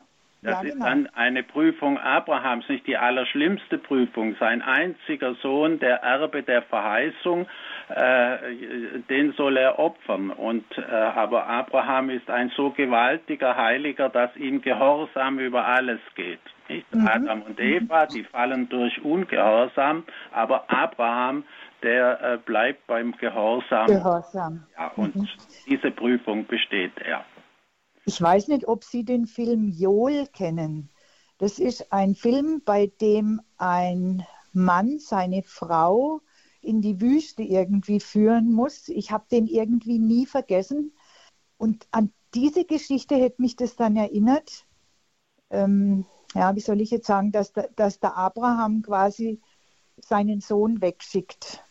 [0.43, 0.85] das ja, ist genau.
[0.85, 4.35] dann eine Prüfung Abrahams, nicht die allerschlimmste Prüfung.
[4.39, 7.47] Sein einziger Sohn, der Erbe der Verheißung,
[7.89, 8.37] äh,
[9.09, 10.31] den soll er opfern.
[10.31, 16.41] Und, äh, aber Abraham ist ein so gewaltiger Heiliger, dass ihm Gehorsam über alles geht.
[16.67, 16.93] Nicht?
[16.93, 17.07] Mhm.
[17.07, 21.45] Adam und Eva, die fallen durch Ungehorsam, aber Abraham,
[21.83, 23.87] der äh, bleibt beim Gehorsam.
[23.87, 24.63] Gehorsam.
[24.77, 25.27] Ja, und mhm.
[25.67, 27.23] diese Prüfung besteht er.
[28.05, 30.89] Ich weiß nicht, ob Sie den Film Joel kennen.
[31.37, 36.21] Das ist ein Film, bei dem ein Mann seine Frau
[36.61, 38.87] in die Wüste irgendwie führen muss.
[38.89, 40.93] Ich habe den irgendwie nie vergessen.
[41.57, 44.65] Und an diese Geschichte hätte mich das dann erinnert.
[45.49, 49.41] Ähm, ja, wie soll ich jetzt sagen, dass, dass der Abraham quasi
[49.97, 51.63] seinen Sohn wegschickt.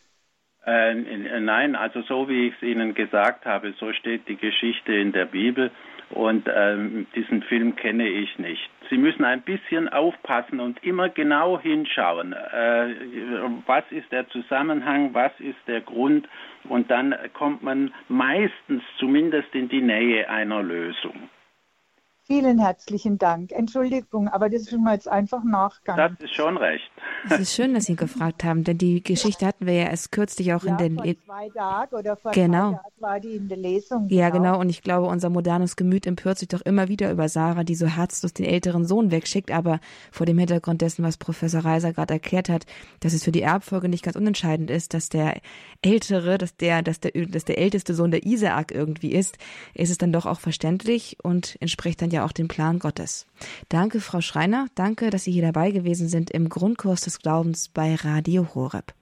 [0.64, 0.94] Äh,
[1.40, 5.24] nein, also so wie ich es Ihnen gesagt habe, so steht die Geschichte in der
[5.26, 5.72] Bibel
[6.12, 8.70] und ähm, diesen Film kenne ich nicht.
[8.90, 12.32] Sie müssen ein bisschen aufpassen und immer genau hinschauen.
[12.32, 12.94] Äh,
[13.66, 16.28] was ist der Zusammenhang, was ist der Grund
[16.68, 21.28] und dann kommt man meistens zumindest in die Nähe einer Lösung.
[22.24, 23.50] Vielen herzlichen Dank.
[23.50, 26.16] Entschuldigung, aber das ist mir jetzt einfach nachgegangen.
[26.16, 26.88] Das ist schon recht.
[27.28, 30.54] Es ist schön, dass Sie gefragt haben, denn die Geschichte hatten wir ja erst kürzlich
[30.54, 30.94] auch ja, in den.
[30.94, 32.70] Vor zwei Tagen oder vor genau.
[32.70, 34.08] zwei Tagen war die in der Lesung.
[34.08, 34.42] Ja, genau.
[34.44, 34.60] genau.
[34.60, 37.86] Und ich glaube, unser modernes Gemüt empört sich doch immer wieder über Sarah, die so
[37.86, 39.50] herzlos den älteren Sohn wegschickt.
[39.50, 39.80] Aber
[40.12, 42.66] vor dem Hintergrund dessen, was Professor Reiser gerade erklärt hat,
[43.00, 45.40] dass es für die Erbfolge nicht ganz unentscheidend ist, dass der
[45.82, 49.38] ältere, dass der, dass der, dass der älteste Sohn der Isaak irgendwie ist,
[49.74, 53.26] ist es dann doch auch verständlich und entspricht dann ja auch dem Plan Gottes.
[53.68, 54.66] Danke, Frau Schreiner.
[54.74, 58.94] Danke, dass Sie hier dabei gewesen sind im Grundkurs des Glaubens bei Radio Horeb.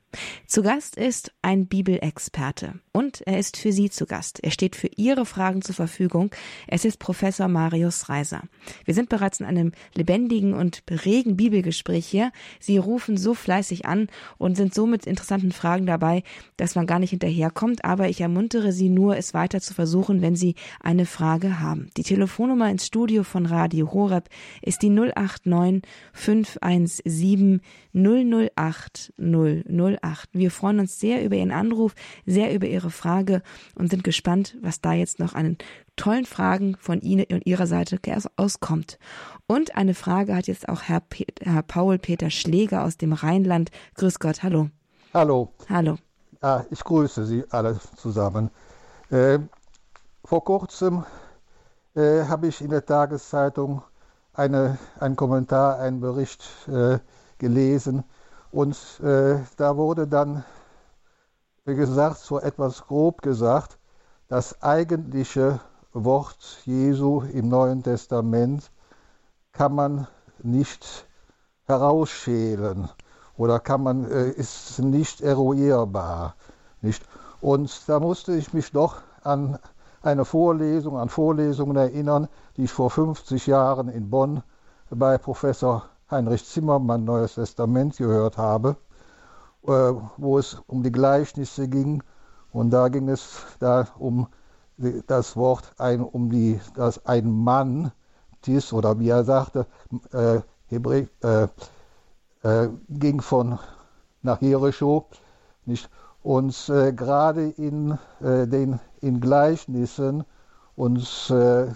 [0.46, 4.42] Zu Gast ist ein Bibelexperte und er ist für Sie zu Gast.
[4.42, 6.34] Er steht für Ihre Fragen zur Verfügung.
[6.66, 8.42] Es ist Professor Marius Reiser.
[8.84, 12.32] Wir sind bereits in einem lebendigen und regen Bibelgespräch hier.
[12.58, 16.24] Sie rufen so fleißig an und sind so mit interessanten Fragen dabei,
[16.56, 17.84] dass man gar nicht hinterherkommt.
[17.84, 21.90] Aber ich ermuntere Sie nur, es weiter zu versuchen, wenn Sie eine Frage haben.
[21.96, 24.28] Die Telefonnummer ins Studio von Radio Horeb
[24.62, 27.60] ist die 089 517
[27.94, 29.99] 008 008.
[30.32, 31.94] Wir freuen uns sehr über Ihren Anruf,
[32.26, 33.42] sehr über Ihre Frage
[33.74, 35.58] und sind gespannt, was da jetzt noch an
[35.96, 37.98] tollen Fragen von Ihnen und Ihrer Seite
[38.36, 38.98] auskommt.
[39.46, 41.02] Und eine Frage hat jetzt auch Herr,
[41.42, 43.70] Herr Paul Peter Schläger aus dem Rheinland.
[43.96, 44.70] Grüß Gott, hallo.
[45.12, 45.52] Hallo.
[45.68, 45.96] Hallo.
[46.40, 48.50] Ah, ich grüße Sie alle zusammen.
[49.10, 49.40] Äh,
[50.24, 51.04] vor kurzem
[51.94, 53.82] äh, habe ich in der Tageszeitung
[54.32, 56.98] eine, einen Kommentar, einen Bericht äh,
[57.38, 58.04] gelesen.
[58.52, 60.44] Und äh, da wurde dann,
[61.64, 63.78] wie gesagt, so etwas grob gesagt,
[64.28, 65.60] das eigentliche
[65.92, 68.70] Wort Jesu im Neuen Testament
[69.52, 70.06] kann man
[70.42, 71.06] nicht
[71.66, 72.88] herausschälen
[73.36, 76.34] oder kann man, äh, ist nicht eruierbar.
[76.80, 77.04] Nicht?
[77.40, 79.58] Und da musste ich mich doch an
[80.02, 84.42] eine Vorlesung, an Vorlesungen erinnern, die ich vor 50 Jahren in Bonn
[84.90, 88.76] bei Professor Heinrich Zimmermann Neues Testament gehört habe,
[89.62, 92.02] äh, wo es um die Gleichnisse ging.
[92.52, 94.26] Und da ging es da um
[95.06, 97.92] das Wort ein, um die, dass ein Mann,
[98.42, 99.66] Tis, oder wie er sagte,
[100.12, 101.48] äh, Hebräisch, äh,
[102.42, 103.58] äh, ging von
[104.22, 105.06] nach Jericho,
[105.66, 105.90] nicht?
[106.22, 110.24] Und äh, gerade in äh, den in Gleichnissen
[110.76, 111.68] uns äh,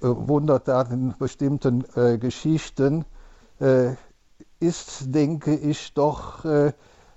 [0.00, 1.84] wundert da in bestimmten
[2.18, 3.04] Geschichten,
[4.60, 6.72] ist, denke ich, doch äh,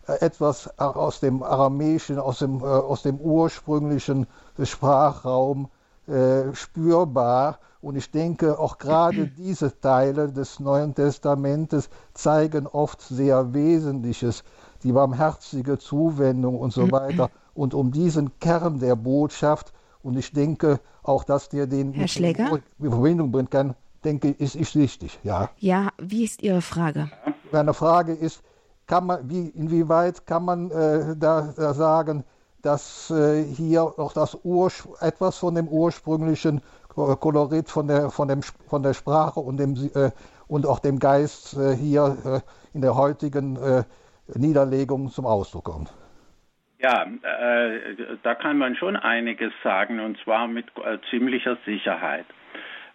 [0.08, 4.28] etwas aus dem Aramäischen, aus dem, äh, aus dem ursprünglichen
[4.62, 5.70] Sprachraum,
[6.08, 7.60] äh, spürbar.
[7.82, 14.44] Und ich denke, auch gerade diese Teile des Neuen Testamentes zeigen oft sehr Wesentliches,
[14.84, 17.30] die barmherzige Zuwendung und so weiter.
[17.56, 21.94] Und um diesen Kern der Botschaft, und ich denke auch, dass der den
[22.80, 23.76] in Verbindung bringen kann,
[24.06, 25.20] denke ich, ist, ist wichtig.
[25.24, 25.50] Ja.
[25.58, 27.10] Ja, wie ist Ihre Frage?
[27.52, 28.44] Meine Frage ist,
[28.88, 32.24] kann man, wie, inwieweit kann man äh, da, da, sagen,
[32.62, 34.38] dass äh, hier auch das
[35.02, 36.62] etwas von dem ursprünglichen
[36.96, 40.12] Kolorit von der, von dem, von der Sprache und, dem, äh,
[40.48, 42.40] und auch dem Geist äh, hier äh,
[42.76, 43.84] in der heutigen äh,
[44.36, 45.94] Niederlegung zum Ausdruck kommt?
[46.80, 47.08] Ja,
[48.24, 50.66] da kann man schon einiges sagen und zwar mit
[51.10, 52.26] ziemlicher Sicherheit.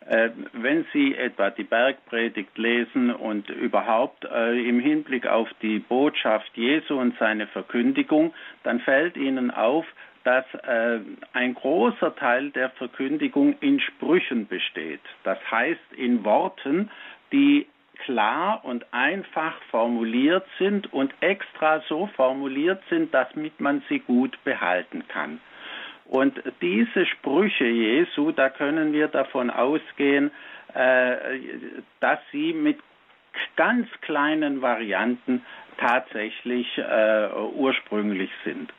[0.09, 6.51] Äh, wenn Sie etwa die Bergpredigt lesen und überhaupt äh, im Hinblick auf die Botschaft
[6.57, 9.85] Jesu und seine Verkündigung, dann fällt Ihnen auf,
[10.25, 11.01] dass äh,
[11.35, 15.03] ein großer Teil der Verkündigung in Sprüchen besteht.
[15.25, 16.91] Das heißt in Worten,
[17.31, 17.67] die
[18.05, 25.07] klar und einfach formuliert sind und extra so formuliert sind, damit man sie gut behalten
[25.09, 25.41] kann.
[26.09, 30.31] Und diese Sprüche Jesu, da können wir davon ausgehen,
[30.75, 31.17] äh,
[32.01, 32.79] dass sie mit
[33.57, 35.45] ganz kleinen Varianten
[35.79, 38.73] tatsächlich äh, ursprünglich sind.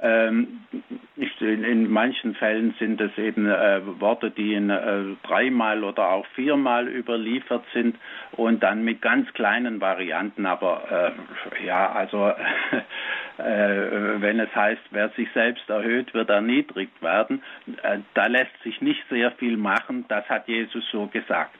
[0.00, 0.60] Ähm,
[1.16, 6.26] in, in, manchen Fällen sind es eben äh, Worte, die in äh, dreimal oder auch
[6.34, 7.96] viermal überliefert sind
[8.32, 10.46] und dann mit ganz kleinen Varianten.
[10.46, 11.14] Aber
[11.60, 12.28] äh, ja, also
[13.38, 17.42] äh, wenn es heißt, wer sich selbst erhöht, wird erniedrigt werden,
[17.82, 20.04] äh, da lässt sich nicht sehr viel machen.
[20.08, 21.56] Das hat Jesus so gesagt.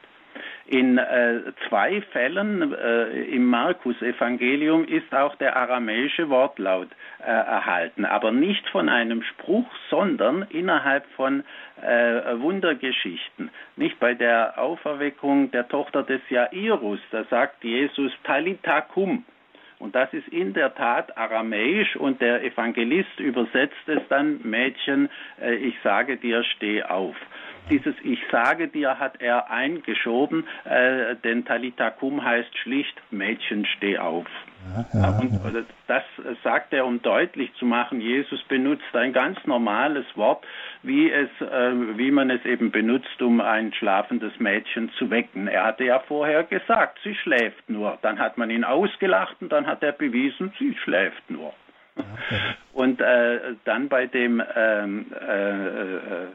[0.70, 6.88] In äh, zwei Fällen äh, im Markus-Evangelium ist auch der aramäische Wortlaut
[7.20, 11.42] äh, erhalten, aber nicht von einem Spruch, sondern innerhalb von
[11.80, 13.48] äh, Wundergeschichten.
[13.76, 19.24] Nicht bei der Auferweckung der Tochter des Jairus, da sagt Jesus Talita cum.
[19.78, 25.08] Und das ist in der Tat aramäisch und der Evangelist übersetzt es dann, Mädchen,
[25.40, 27.16] äh, ich sage dir, steh auf.
[27.70, 34.26] Dieses Ich sage dir hat er eingeschoben, äh, denn Talitakum heißt schlicht Mädchen steh auf.
[34.74, 35.64] Ja, ja, und ja.
[35.86, 36.02] das
[36.42, 40.44] sagt er, um deutlich zu machen, Jesus benutzt ein ganz normales Wort,
[40.82, 45.48] wie, es, äh, wie man es eben benutzt, um ein schlafendes Mädchen zu wecken.
[45.48, 47.98] Er hatte ja vorher gesagt, sie schläft nur.
[48.02, 51.52] Dann hat man ihn ausgelacht und dann hat er bewiesen, sie schläft nur.
[52.72, 56.26] Und äh, dann bei dem ähm, äh,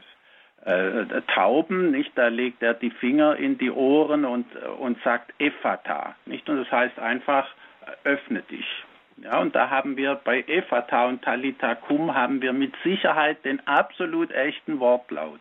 [0.64, 2.12] äh Tauben, nicht?
[2.16, 4.46] Da legt er die Finger in die Ohren und,
[4.78, 6.48] und sagt Ephata, nicht?
[6.48, 7.46] Und das heißt einfach,
[8.04, 8.66] öffne dich.
[9.18, 13.64] Ja, und da haben wir bei Ephata und Talita Kum haben wir mit Sicherheit den
[13.66, 15.40] absolut echten Wortlaut.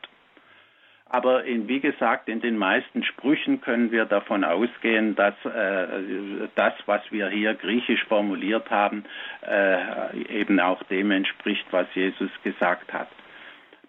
[1.13, 6.73] Aber in, wie gesagt, in den meisten Sprüchen können wir davon ausgehen, dass äh, das,
[6.87, 9.05] was wir hier griechisch formuliert haben,
[9.47, 13.09] äh, eben auch dem entspricht, was Jesus gesagt hat.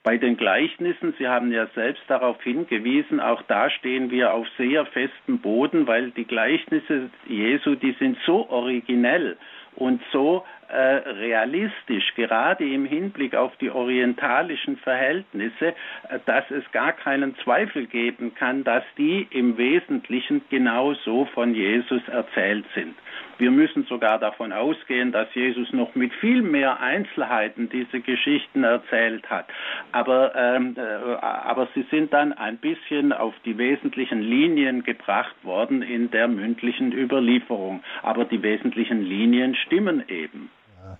[0.04, 4.84] Bei den Gleichnissen, Sie haben ja selbst darauf hingewiesen, auch da stehen wir auf sehr
[4.84, 9.38] festem Boden, weil die Gleichnisse Jesu, die sind so originell
[9.76, 15.74] und so realistisch, gerade im Hinblick auf die orientalischen Verhältnisse,
[16.08, 22.02] äh, dass es gar keinen Zweifel geben kann, dass die im Wesentlichen genauso von Jesus
[22.08, 22.94] erzählt sind.
[23.38, 29.28] Wir müssen sogar davon ausgehen, dass Jesus noch mit viel mehr Einzelheiten diese Geschichten erzählt
[29.28, 29.46] hat.
[29.92, 35.82] Aber, ähm, äh, aber sie sind dann ein bisschen auf die wesentlichen Linien gebracht worden
[35.82, 37.82] in der mündlichen Überlieferung.
[38.02, 40.50] Aber die wesentlichen Linien stimmen eben.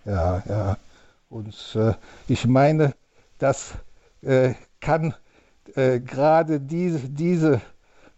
[0.04, 0.76] Ja, ja.
[1.28, 1.94] Und äh,
[2.28, 2.94] ich meine,
[3.38, 3.74] das
[4.22, 5.14] äh, kann
[5.74, 7.60] äh, gerade diese, diese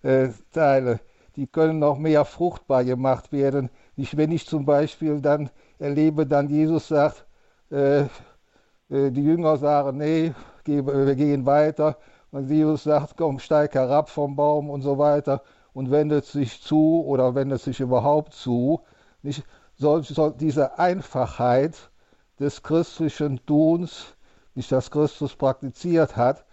[0.02, 1.00] äh, Teile,
[1.37, 6.48] die können noch mehr fruchtbar gemacht werden nicht, wenn ich zum Beispiel dann erlebe, dann
[6.50, 7.24] Jesus sagt,
[7.70, 10.35] äh, äh, die Jünger sagen, nee,
[10.66, 11.96] wir gehen weiter.
[12.31, 17.05] Und Jesus sagt, komm, steig herab vom Baum und so weiter und wendet sich zu
[17.07, 18.81] oder wendet sich überhaupt zu.
[19.22, 19.44] Nicht,
[19.79, 21.91] soll, soll diese Einfachheit
[22.39, 24.15] des christlichen Tuns,
[24.55, 26.45] nicht das Christus praktiziert hat,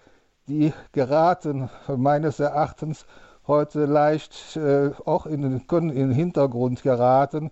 [0.48, 3.06] die geraten meines Erachtens
[3.48, 7.52] heute leicht äh, auch in den, können in den Hintergrund geraten,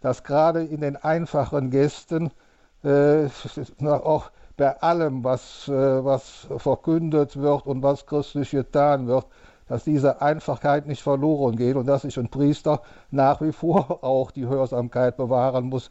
[0.00, 2.30] dass gerade in den einfachen Gästen
[2.82, 3.26] äh,
[3.86, 9.26] auch bei allem, was, äh, was verkündet wird und was christlich getan wird,
[9.72, 14.30] dass diese Einfachheit nicht verloren geht und dass sich ein Priester nach wie vor auch
[14.30, 15.90] die Hörsamkeit bewahren muss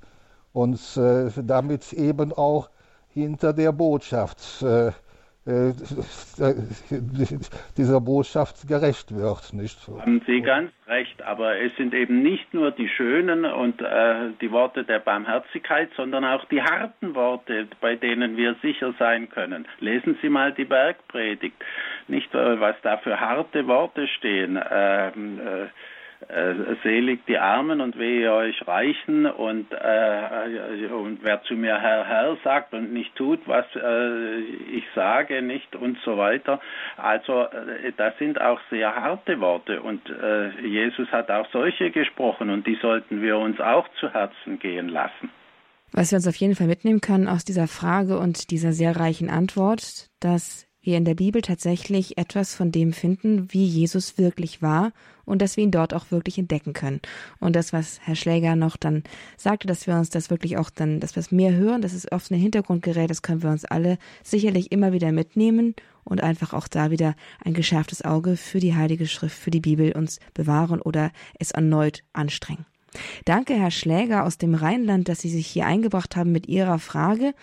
[0.54, 2.70] und äh, damit eben auch
[3.08, 4.92] hinter der Botschaft äh,
[5.46, 5.74] äh,
[7.78, 9.54] dieser Botschaft gerecht wird.
[9.54, 9.88] Nicht?
[9.88, 14.52] Haben Sie ganz recht, aber es sind eben nicht nur die schönen und äh, die
[14.52, 19.68] Worte der Barmherzigkeit, sondern auch die harten Worte, bei denen wir sicher sein können.
[19.80, 21.56] Lesen Sie mal die Bergpredigt,
[22.08, 24.60] nicht äh, was da für harte Worte stehen.
[24.70, 25.68] Ähm, äh,
[26.84, 32.38] selig die Armen und wehe euch Reichen und, äh, und wer zu mir Herr, Herr
[32.44, 36.60] sagt und nicht tut, was äh, ich sage, nicht und so weiter.
[36.98, 42.50] Also äh, das sind auch sehr harte Worte und äh, Jesus hat auch solche gesprochen
[42.50, 45.30] und die sollten wir uns auch zu Herzen gehen lassen.
[45.94, 49.30] Was wir uns auf jeden Fall mitnehmen können aus dieser Frage und dieser sehr reichen
[49.30, 54.92] Antwort, dass wir in der Bibel tatsächlich etwas von dem finden, wie Jesus wirklich war
[55.26, 57.02] und dass wir ihn dort auch wirklich entdecken können.
[57.40, 59.04] Und das, was Herr Schläger noch dann
[59.38, 62.12] sagte, dass wir uns das wirklich auch dann, dass wir es mehr hören, das ist
[62.12, 66.68] oft ein Hintergrundgerät, das können wir uns alle sicherlich immer wieder mitnehmen und einfach auch
[66.68, 71.12] da wieder ein geschärftes Auge für die Heilige Schrift, für die Bibel uns bewahren oder
[71.40, 72.66] es erneut anstrengen.
[73.26, 77.34] Danke, Herr Schläger aus dem Rheinland, dass Sie sich hier eingebracht haben mit Ihrer Frage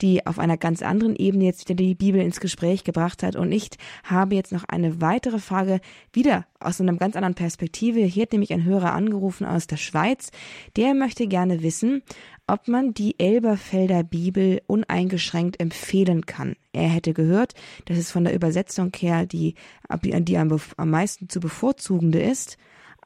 [0.00, 3.36] die auf einer ganz anderen Ebene jetzt wieder die Bibel ins Gespräch gebracht hat.
[3.36, 3.70] Und ich
[4.02, 5.80] habe jetzt noch eine weitere Frage,
[6.12, 8.00] wieder aus einer ganz anderen Perspektive.
[8.00, 10.30] Hier hat nämlich ein Hörer angerufen aus der Schweiz.
[10.76, 12.02] Der möchte gerne wissen,
[12.46, 16.56] ob man die Elberfelder Bibel uneingeschränkt empfehlen kann.
[16.72, 17.54] Er hätte gehört,
[17.86, 19.54] dass es von der Übersetzung her die,
[20.02, 22.58] die am, am meisten zu bevorzugende ist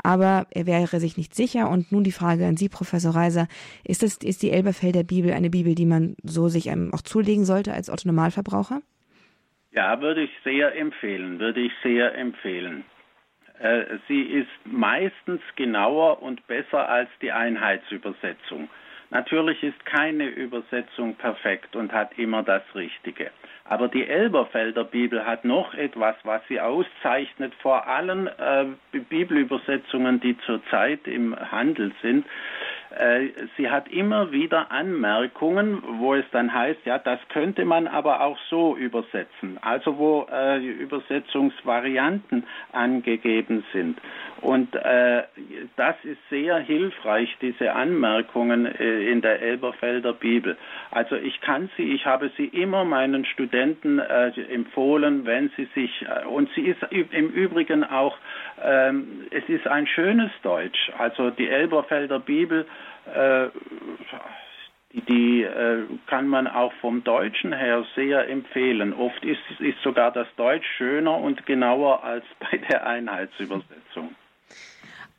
[0.03, 1.68] aber er wäre sich nicht sicher.
[1.70, 3.49] Und nun die Frage an Sie, Professor Reiser,
[3.84, 7.44] ist, das, ist die Elberfelder Bibel eine Bibel, die man so sich einem auch zulegen
[7.44, 8.80] sollte als Otto Normalverbraucher?
[9.72, 12.84] Ja, würde ich sehr empfehlen, würde ich sehr empfehlen.
[13.59, 18.68] Äh, sie ist meistens genauer und besser als die Einheitsübersetzung.
[19.11, 23.30] Natürlich ist keine Übersetzung perfekt und hat immer das Richtige.
[23.64, 30.36] Aber die Elberfelder Bibel hat noch etwas, was sie auszeichnet vor allen äh, Bibelübersetzungen, die
[30.38, 32.26] zurzeit im Handel sind.
[32.99, 38.22] Äh, sie hat immer wieder Anmerkungen, wo es dann heißt, ja, das könnte man aber
[38.22, 39.59] auch so übersetzen.
[39.61, 44.01] Also wo äh, Übersetzungsvarianten angegeben sind.
[44.40, 45.22] Und äh,
[45.76, 50.57] das ist sehr hilfreich, diese Anmerkungen äh, in der Elberfelder Bibel.
[50.90, 56.03] Also ich kann sie, ich habe sie immer meinen Studenten äh, empfohlen, wenn sie sich,
[56.03, 58.16] äh, und sie ist im Übrigen auch,
[58.62, 60.90] ähm, es ist ein schönes Deutsch.
[60.99, 62.66] Also die Elberfelder Bibel,
[64.92, 68.92] die, die äh, kann man auch vom Deutschen her sehr empfehlen.
[68.92, 74.14] Oft ist, ist sogar das Deutsch schöner und genauer als bei der Einheitsübersetzung.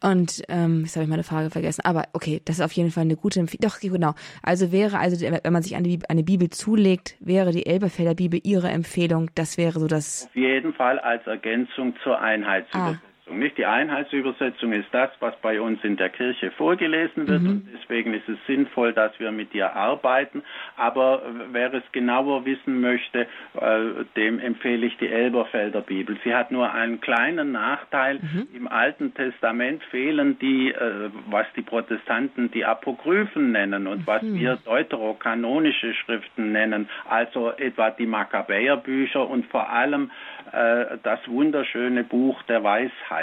[0.02, 1.82] Und ähm, jetzt habe ich meine Frage vergessen.
[1.84, 3.70] Aber okay, das ist auf jeden Fall eine gute Empfehlung.
[3.70, 4.14] Doch, genau.
[4.42, 8.70] Also wäre, also wenn man sich eine, eine Bibel zulegt, wäre die Elberfelder Bibel Ihre
[8.70, 9.30] Empfehlung.
[9.36, 10.28] Das wäre so das.
[10.28, 13.02] Auf jeden Fall als Ergänzung zur Einheitsübersetzung.
[13.04, 13.09] Ah.
[13.32, 17.42] Nicht die Einheitsübersetzung ist das, was bei uns in der Kirche vorgelesen wird.
[17.42, 17.50] Mhm.
[17.50, 20.44] Und deswegen ist es sinnvoll, dass wir mit ihr arbeiten.
[20.76, 21.22] Aber
[21.52, 23.28] wer es genauer wissen möchte,
[23.60, 23.80] äh,
[24.16, 26.18] dem empfehle ich die Elberfelder Bibel.
[26.24, 28.20] Sie hat nur einen kleinen Nachteil.
[28.20, 28.48] Mhm.
[28.54, 34.08] Im Alten Testament fehlen die, äh, was die Protestanten die Apokryphen nennen und mhm.
[34.08, 36.90] was wir deuterokanonische Schriften nennen.
[37.08, 40.12] Also etwa die Makkabäerbücher und vor allem
[40.52, 43.19] äh, das wunderschöne Buch der Weisheit.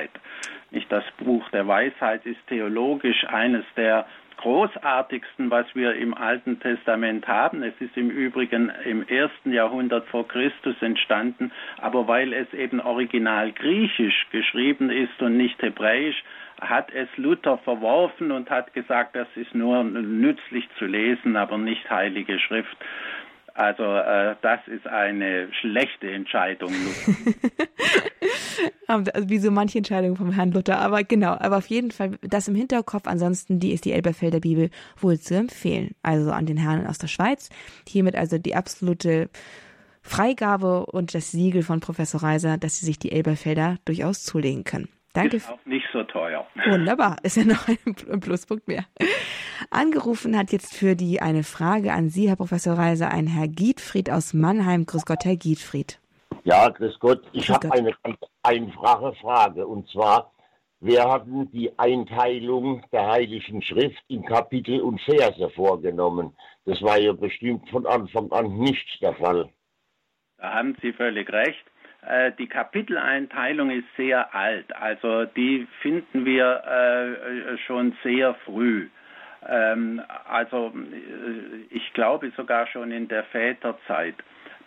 [0.70, 4.06] Nicht das Buch der Weisheit ist theologisch eines der
[4.38, 7.62] großartigsten, was wir im Alten Testament haben.
[7.62, 13.52] Es ist im Übrigen im ersten Jahrhundert vor Christus entstanden, aber weil es eben original
[13.52, 16.22] griechisch geschrieben ist und nicht hebräisch,
[16.60, 21.88] hat es Luther verworfen und hat gesagt, das ist nur nützlich zu lesen, aber nicht
[21.90, 22.76] heilige Schrift.
[23.54, 26.72] Also äh, das ist eine schlechte Entscheidung.
[28.86, 30.78] also wie so manche Entscheidungen vom Herrn Luther.
[30.78, 33.06] Aber genau, aber auf jeden Fall das im Hinterkopf.
[33.06, 35.94] Ansonsten die ist die Elberfelder Bibel wohl zu empfehlen.
[36.02, 37.50] Also an den Herrn aus der Schweiz.
[37.88, 39.28] Hiermit also die absolute
[40.02, 44.88] Freigabe und das Siegel von Professor Reiser, dass Sie sich die Elberfelder durchaus zulegen können.
[45.16, 45.38] Danke.
[45.38, 46.46] Ist auch nicht so teuer.
[46.68, 48.84] Wunderbar, ist ja noch ein Pluspunkt mehr.
[49.70, 54.10] Angerufen hat jetzt für die eine Frage an Sie, Herr Professor Reiser, ein Herr Giedfried
[54.10, 54.84] aus Mannheim.
[54.84, 55.98] Grüß Gott, Herr Giedfried.
[56.46, 57.22] Ja, grüß Gott.
[57.32, 60.32] Ich habe eine ganz einfache Frage und zwar,
[60.78, 66.36] wer hat die Einteilung der Heiligen Schrift in Kapitel und Verse vorgenommen?
[66.64, 69.48] Das war ja bestimmt von Anfang an nicht der Fall.
[70.38, 71.64] Da haben Sie völlig recht.
[72.06, 78.88] Äh, die Kapiteleinteilung ist sehr alt, also die finden wir äh, schon sehr früh.
[79.48, 84.14] Ähm, also äh, ich glaube sogar schon in der Väterzeit.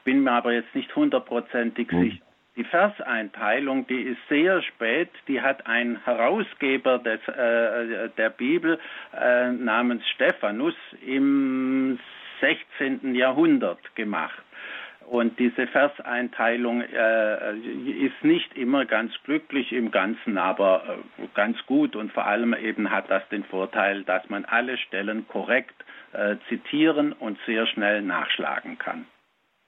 [0.09, 2.01] Bin mir aber jetzt nicht hundertprozentig Hm.
[2.01, 2.23] sicher.
[2.55, 5.09] Die Verseinteilung, die ist sehr spät.
[5.27, 8.79] Die hat ein Herausgeber des, äh, der Bibel
[9.15, 10.73] äh, namens Stephanus
[11.05, 11.99] im
[12.41, 13.13] 16.
[13.13, 14.41] Jahrhundert gemacht.
[15.05, 17.55] Und diese Verseinteilung äh,
[18.07, 21.95] ist nicht immer ganz glücklich im Ganzen, aber äh, ganz gut.
[21.95, 25.75] Und vor allem eben hat das den Vorteil, dass man alle Stellen korrekt
[26.13, 29.05] äh, zitieren und sehr schnell nachschlagen kann.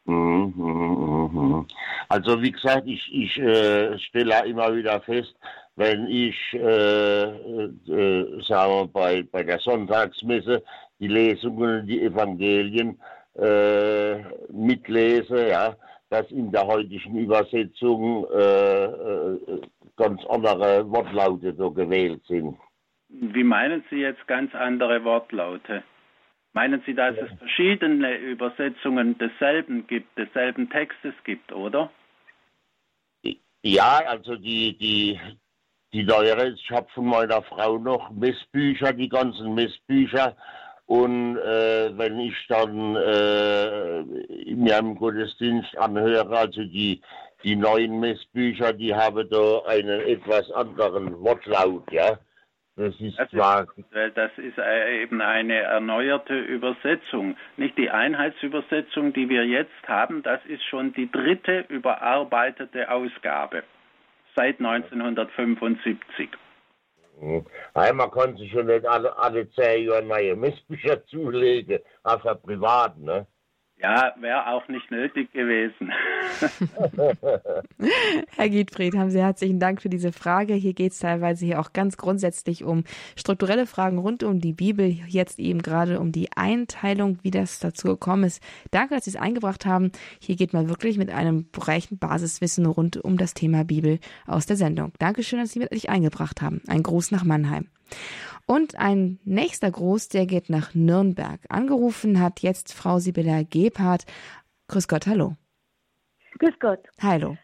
[0.05, 1.67] Mhm, mhm, mhm.
[2.09, 5.35] Also wie gesagt, ich, ich äh, stelle immer wieder fest,
[5.75, 10.63] wenn ich, äh, äh, sagen wir, bei, bei der Sonntagsmesse
[10.99, 12.99] die Lesungen, die Evangelien
[13.35, 14.17] äh,
[14.51, 15.75] mitlese, ja,
[16.09, 19.61] dass in der heutigen Übersetzung äh, äh,
[19.95, 22.57] ganz andere Wortlaute so gewählt sind.
[23.09, 25.83] Wie meinen Sie jetzt ganz andere Wortlaute?
[26.53, 31.89] Meinen Sie, dass es verschiedene Übersetzungen desselben gibt, desselben Textes gibt, oder?
[33.63, 35.19] Ja, also die, die,
[35.93, 40.35] die neuere, ich habe von meiner Frau noch Messbücher, die ganzen Messbücher.
[40.87, 44.03] Und äh, wenn ich dann äh,
[44.53, 47.01] mir im Gottesdienst anhöre, also die,
[47.45, 52.19] die neuen Messbücher, die haben da einen etwas anderen Wortlaut, ja.
[52.81, 57.37] Das ist Das ist, äh, das ist äh, eben eine erneuerte Übersetzung.
[57.55, 63.61] Nicht die Einheitsübersetzung, die wir jetzt haben, das ist schon die dritte überarbeitete Ausgabe
[64.35, 66.29] seit 1975.
[67.19, 67.45] Hm.
[67.75, 72.97] Nein, man kann sich schon nicht alle, alle zehn Jahre neue Messbücher zulegen, außer privat,
[72.97, 73.27] ne?
[73.81, 75.91] Ja, wäre auch nicht nötig gewesen.
[78.37, 80.53] Herr Giedfried, haben Sie herzlichen Dank für diese Frage.
[80.53, 82.83] Hier geht es teilweise hier auch ganz grundsätzlich um
[83.15, 87.87] strukturelle Fragen rund um die Bibel, jetzt eben gerade um die Einteilung, wie das dazu
[87.87, 88.43] gekommen ist.
[88.69, 89.91] Danke, dass Sie es eingebracht haben.
[90.19, 94.57] Hier geht man wirklich mit einem breiten Basiswissen rund um das Thema Bibel aus der
[94.57, 94.93] Sendung.
[94.99, 96.61] Dankeschön, dass Sie mit sich eingebracht haben.
[96.67, 97.67] Ein Gruß nach Mannheim.
[98.45, 101.39] Und ein nächster Gruß, der geht nach Nürnberg.
[101.49, 104.05] Angerufen hat jetzt Frau Sibylla Gebhardt.
[104.67, 105.35] Grüß Gott, hallo.
[106.39, 106.79] Grüß Gott.
[107.01, 107.37] Hallo.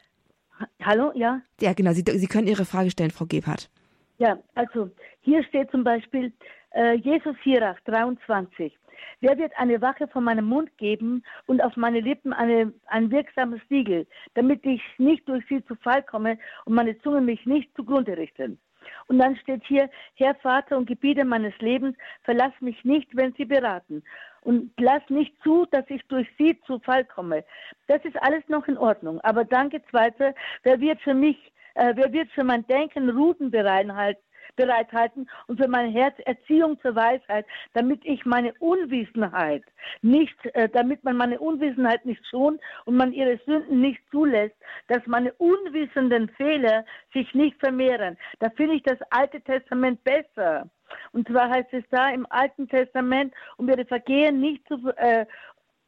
[0.82, 1.42] Hallo, ja?
[1.62, 1.92] Ja, genau.
[1.94, 3.70] Sie, Sie können Ihre Frage stellen, Frau Gebhardt.
[4.18, 4.90] Ja, also
[5.22, 6.34] hier steht zum Beispiel
[6.72, 8.74] äh, Jesus Sirach 23.
[9.20, 13.62] Wer wird eine Wache vor meinem Mund geben und auf meine Lippen eine, ein wirksames
[13.70, 18.18] Siegel, damit ich nicht durch sie zu Fall komme und meine Zunge mich nicht zugrunde
[18.18, 18.60] richten?
[19.08, 23.46] Und dann steht hier, Herr Vater und Gebieter meines Lebens, verlass mich nicht, wenn sie
[23.46, 24.04] beraten.
[24.42, 27.44] Und lass nicht zu, dass ich durch sie zu Fall komme.
[27.88, 29.20] Das ist alles noch in Ordnung.
[29.22, 30.34] Aber dann geht's weiter.
[30.64, 31.38] Wer wird für mich,
[31.76, 34.27] äh, wer wird für mein Denken Routen bereithalten?
[34.58, 39.64] Bereithalten und für mein Herz Erziehung zur Weisheit, damit ich meine Unwissenheit
[40.02, 44.56] nicht, äh, damit man meine Unwissenheit nicht schont und man ihre Sünden nicht zulässt,
[44.88, 46.84] dass meine unwissenden Fehler
[47.14, 48.18] sich nicht vermehren.
[48.40, 50.70] Da finde ich das Alte Testament besser.
[51.12, 55.26] Und zwar heißt es da im Alten Testament, um ihre Vergehen nicht zu, äh,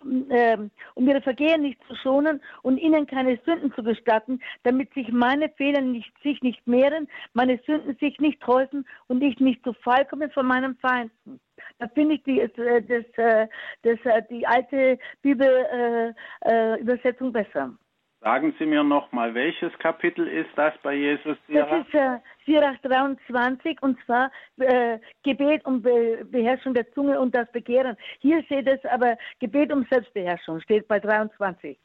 [0.04, 5.12] ähm, um ihre Vergehen nicht zu schonen und ihnen keine Sünden zu gestatten, damit sich
[5.12, 9.74] meine Fehler nicht, sich nicht mehren, meine Sünden sich nicht häufen und ich nicht zu
[9.74, 11.40] Fall komme von meinen Feinden.
[11.80, 13.48] Da finde ich die, äh, das, äh,
[13.84, 17.78] das, äh, die alte Bibelübersetzung besser.
[18.22, 21.86] Sagen Sie mir nochmal, welches Kapitel ist das bei Jesus Das Sirach?
[21.86, 27.50] ist äh, Sirach 23 und zwar äh, Gebet um Be Beherrschung der Zunge und das
[27.54, 27.96] Begehren.
[28.20, 31.80] Hier steht es aber Gebet um Selbstbeherrschung, steht bei 23.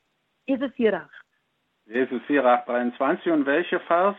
[0.46, 1.10] Jesus Sirach.
[1.86, 4.16] Jesus Sirach 23 und welcher Vers?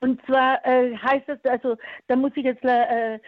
[0.00, 3.18] Und zwar äh, heißt es, also da muss ich jetzt, äh,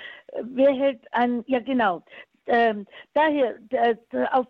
[0.43, 2.03] wer hält an, ja genau,
[2.47, 3.97] ähm, daher äh,
[4.33, 4.47] auf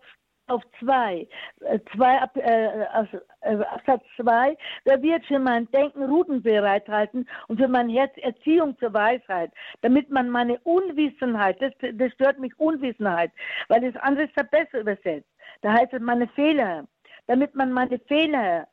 [0.51, 1.27] auf zwei,
[1.61, 7.27] äh, zwei Ab- äh, aus- äh, Absatz 2, wer wird für mein Denken Ruten bereithalten
[7.47, 12.57] und für mein Herz Erziehung zur Weisheit, damit man meine Unwissenheit, das, das stört mich
[12.59, 13.31] Unwissenheit,
[13.69, 15.29] weil das andere ist da besser übersetzt.
[15.61, 16.87] Da heißt es meine Fehler,
[17.27, 18.67] damit man meine Fehler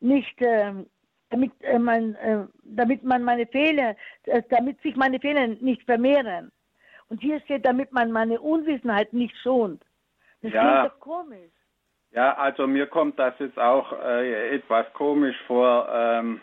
[0.00, 0.86] nicht, ähm,
[1.30, 3.96] damit, äh, man, äh, damit man meine Fehler,
[4.26, 6.52] äh, damit sich meine Fehler nicht vermehren.
[7.08, 9.82] Und hier steht, damit man meine Unwissenheit nicht schont.
[10.42, 10.60] Das Ja.
[10.60, 11.52] klingt doch komisch.
[12.12, 15.88] Ja, also mir kommt das jetzt auch äh, etwas komisch vor.
[15.92, 16.40] Ähm,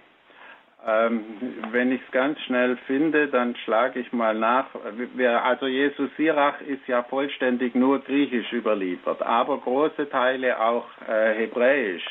[0.85, 1.23] ähm,
[1.71, 4.67] wenn ich es ganz schnell finde, dann schlage ich mal nach.
[5.43, 12.03] Also Jesus Sirach ist ja vollständig nur griechisch überliefert, aber große Teile auch äh, hebräisch.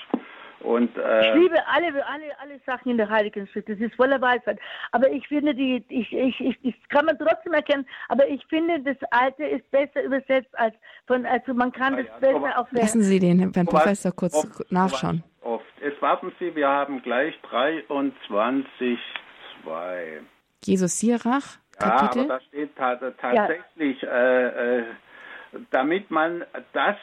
[0.63, 3.69] Und, äh, ich liebe alle, alle, alle Sachen in der Heiligen Schrift.
[3.69, 4.59] Das ist voller Weisheit.
[4.93, 7.87] Aber ich finde, die, ich, ich, ich, das kann man trotzdem erkennen.
[8.09, 10.75] Aber ich finde, das Alte ist besser übersetzt als
[11.07, 12.67] von, also man kann das ja, besser auch.
[12.71, 15.23] Lassen Sie den Herrn Professor kurz oft, nachschauen.
[15.43, 15.65] Oft.
[15.81, 18.99] Es warten Sie, wir haben gleich 23,
[19.65, 20.21] 2.
[20.65, 21.59] Jesus Sirach.
[21.81, 22.25] Ja, Kapitel?
[22.25, 24.09] aber da steht tatsächlich, ja.
[24.09, 24.85] äh, äh,
[25.71, 26.97] damit man das,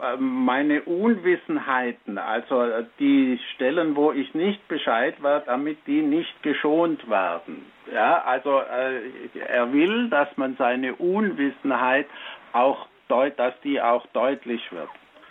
[0.00, 7.08] äh, meine Unwissenheiten, also die Stellen, wo ich nicht Bescheid war, damit die nicht geschont
[7.08, 7.66] werden.
[7.92, 12.06] Ja, also äh, er will, dass man seine Unwissenheit
[12.52, 12.88] auch
[13.36, 14.88] dass die auch deutlich wird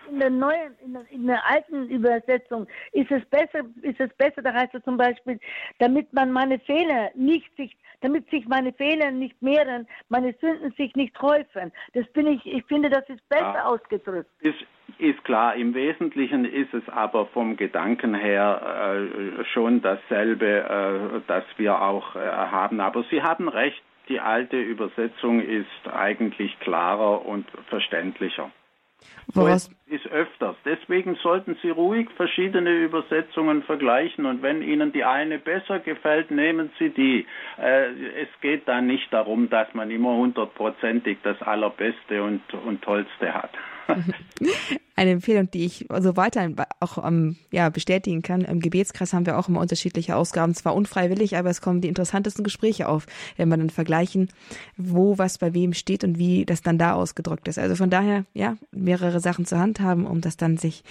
[0.10, 4.41] in der neuen, in der, in der, alten Übersetzung ist es besser, ist es besser,
[4.41, 5.39] da heißt es zum Beispiel,
[5.80, 10.95] damit man meine Fehler nicht sich, damit sich meine Fehler nicht mehren, meine Sünden sich
[10.95, 11.72] nicht häufen.
[11.93, 14.30] Das bin ich, ich finde, das ist besser ja, ausgedrückt.
[14.41, 14.66] Ist,
[14.97, 18.97] ist klar, im Wesentlichen ist es aber vom Gedanken her
[19.39, 22.80] äh, schon dasselbe, äh, das wir auch äh, haben.
[22.80, 28.51] Aber Sie haben recht, die alte Übersetzung ist eigentlich klarer und verständlicher.
[29.28, 30.55] Woraus so ist öfters.
[30.65, 36.71] Deswegen sollten Sie ruhig verschiedene Übersetzungen vergleichen und wenn Ihnen die eine besser gefällt, nehmen
[36.80, 37.26] Sie die.
[37.57, 43.34] Äh, es geht da nicht darum, dass man immer hundertprozentig das Allerbeste und, und Tollste
[43.34, 43.51] hat.
[44.95, 46.47] Eine Empfehlung, die ich so weiter
[46.79, 48.41] auch ähm, ja, bestätigen kann.
[48.41, 52.43] Im Gebetskreis haben wir auch immer unterschiedliche Ausgaben, zwar unfreiwillig, aber es kommen die interessantesten
[52.43, 54.29] Gespräche auf, wenn wir dann vergleichen,
[54.77, 57.57] wo was bei wem steht und wie das dann da ausgedrückt ist.
[57.57, 60.84] Also von daher, ja, mehrere Sachen zur Hand haben, um das dann sich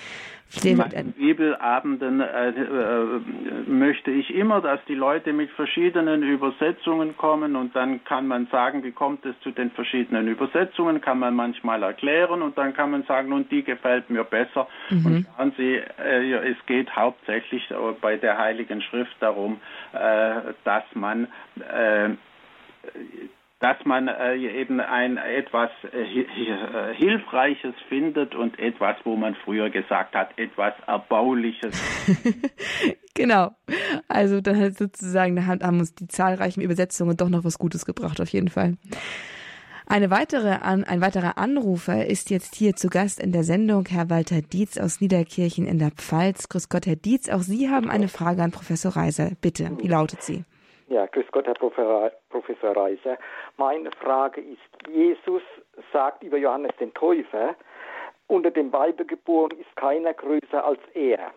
[0.63, 3.21] in meinen Bibelabenden äh, äh,
[3.67, 8.85] möchte ich immer, dass die Leute mit verschiedenen Übersetzungen kommen und dann kann man sagen,
[8.85, 13.05] wie kommt es zu den verschiedenen Übersetzungen, kann man manchmal erklären und dann kann man
[13.05, 14.69] sagen, und die gefällt mir besser.
[14.91, 15.07] Mhm.
[15.07, 17.63] Und schauen Sie, äh, es geht hauptsächlich
[18.01, 19.61] bei der Heiligen Schrift darum,
[19.93, 21.29] äh, dass man
[21.59, 22.11] äh,
[23.63, 29.71] dass man äh, eben ein etwas äh, äh, Hilfreiches findet und etwas, wo man früher
[29.71, 31.73] gesagt hat, etwas Erbauliches.
[33.15, 33.53] genau.
[34.09, 38.31] Also dann hat sozusagen haben uns die zahlreichen Übersetzungen doch noch was Gutes gebracht, auf
[38.31, 38.75] jeden Fall.
[39.87, 44.41] Eine weitere, ein weiterer Anrufer ist jetzt hier zu Gast in der Sendung, Herr Walter
[44.41, 46.49] Dietz aus Niederkirchen in der Pfalz.
[46.49, 47.29] Grüß Gott, Herr Dietz.
[47.29, 49.31] Auch Sie haben eine Frage an Professor Reiser.
[49.41, 50.45] Bitte, wie lautet sie?
[50.89, 53.19] Ja, grüß Gott, Herr Professor Reiser.
[53.57, 55.43] Meine Frage ist, Jesus
[55.93, 57.55] sagt über Johannes den Täufer,
[58.29, 61.33] unter dem Weibe geboren ist keiner größer als er.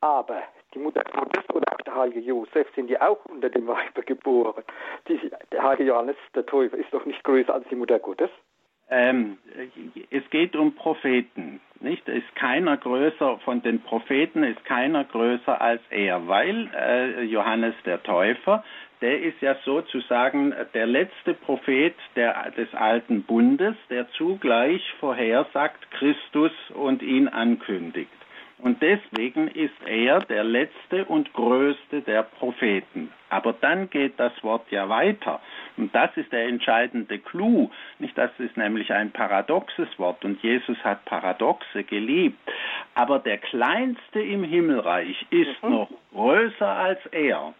[0.00, 0.42] Aber
[0.74, 4.64] die Mutter Gottes oder auch der heilige Josef sind ja auch unter dem Weibe geboren.
[5.08, 5.18] Die,
[5.52, 8.30] der heilige Johannes der Täufer ist doch nicht größer als die Mutter Gottes.
[8.90, 9.38] Ähm,
[10.10, 12.06] es geht um Propheten, nicht?
[12.08, 18.02] Ist keiner größer von den Propheten ist keiner größer als er, weil äh, Johannes der
[18.02, 18.62] Täufer,
[19.00, 26.52] der ist ja sozusagen der letzte Prophet der, des alten Bundes, der zugleich vorhersagt Christus
[26.74, 28.10] und ihn ankündigt.
[28.64, 33.12] Und deswegen ist er der letzte und größte der Propheten.
[33.28, 35.42] Aber dann geht das Wort ja weiter.
[35.76, 37.68] Und das ist der entscheidende Clou.
[37.98, 42.38] Nicht, das ist nämlich ein paradoxes Wort und Jesus hat Paradoxe geliebt.
[42.94, 45.70] Aber der Kleinste im Himmelreich ist mhm.
[45.70, 47.52] noch größer als er.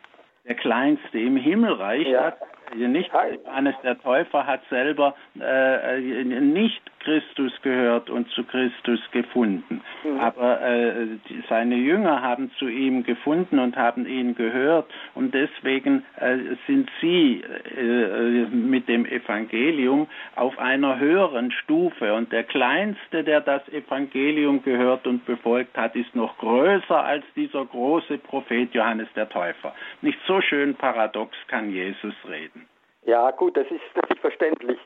[0.47, 2.25] Der Kleinste im Himmelreich, ja.
[2.25, 2.39] hat,
[2.75, 9.83] nicht Johannes der Täufer hat selber äh, nicht Christus gehört und zu Christus gefunden.
[10.03, 10.21] Mhm.
[10.21, 16.05] Aber äh, die, seine Jünger haben zu ihm gefunden und haben ihn gehört und deswegen
[16.17, 17.43] äh, sind sie
[17.77, 25.07] äh, mit dem Evangelium auf einer höheren Stufe und der Kleinste, der das Evangelium gehört
[25.07, 29.75] und befolgt hat, ist noch größer als dieser große Prophet Johannes der Täufer.
[30.01, 32.64] Nicht so schön paradox kann Jesus reden.
[33.05, 34.79] Ja, gut, das ist, das ist verständlich.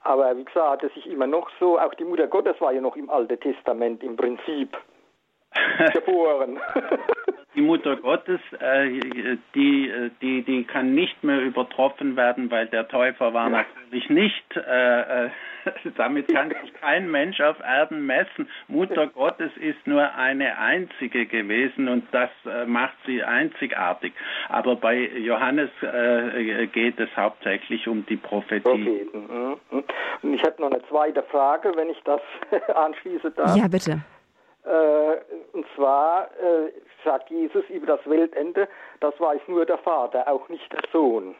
[0.00, 2.96] Aber wie gesagt, das ist immer noch so, auch die Mutter Gottes war ja noch
[2.96, 4.76] im Alten Testament im Prinzip
[5.92, 6.58] geboren.
[7.54, 8.88] Die Mutter Gottes, äh,
[9.54, 13.64] die, die, die kann nicht mehr übertroffen werden, weil der Täufer war ja.
[13.64, 15.30] natürlich nicht, äh, äh
[15.96, 18.48] damit kann sich kein Mensch auf Erden messen.
[18.68, 24.12] Mutter Gottes ist nur eine einzige gewesen und das äh, macht sie einzigartig.
[24.48, 28.60] Aber bei Johannes äh, geht es hauptsächlich um die Prophetie.
[28.62, 29.58] Propheten.
[29.70, 29.84] Mhm.
[30.22, 32.20] Und ich habe noch eine zweite Frage, wenn ich das
[32.74, 33.56] anschließe darf.
[33.56, 34.00] Ja, bitte.
[35.52, 36.72] Und zwar äh,
[37.04, 38.68] sagt Jesus über das Weltende,
[39.00, 41.34] das weiß nur der Vater, auch nicht der Sohn.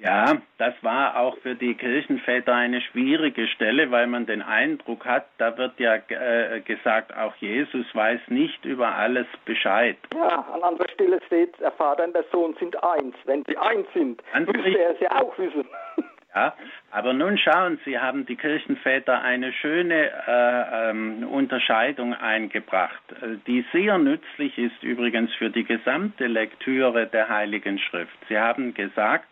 [0.00, 5.26] Ja, das war auch für die Kirchenväter eine schwierige Stelle, weil man den Eindruck hat,
[5.38, 9.96] da wird ja äh, gesagt, auch Jesus weiß nicht über alles Bescheid.
[10.14, 13.16] Ja, an anderer Stelle steht, der Vater und der Sohn sind eins.
[13.24, 15.66] Wenn sie eins sind, müsste er es ja auch wissen.
[16.34, 16.54] Ja,
[16.90, 23.64] aber nun schauen Sie, haben die Kirchenväter eine schöne äh, ähm, Unterscheidung eingebracht, äh, die
[23.72, 28.16] sehr nützlich ist übrigens für die gesamte Lektüre der Heiligen Schrift.
[28.28, 29.24] Sie haben gesagt,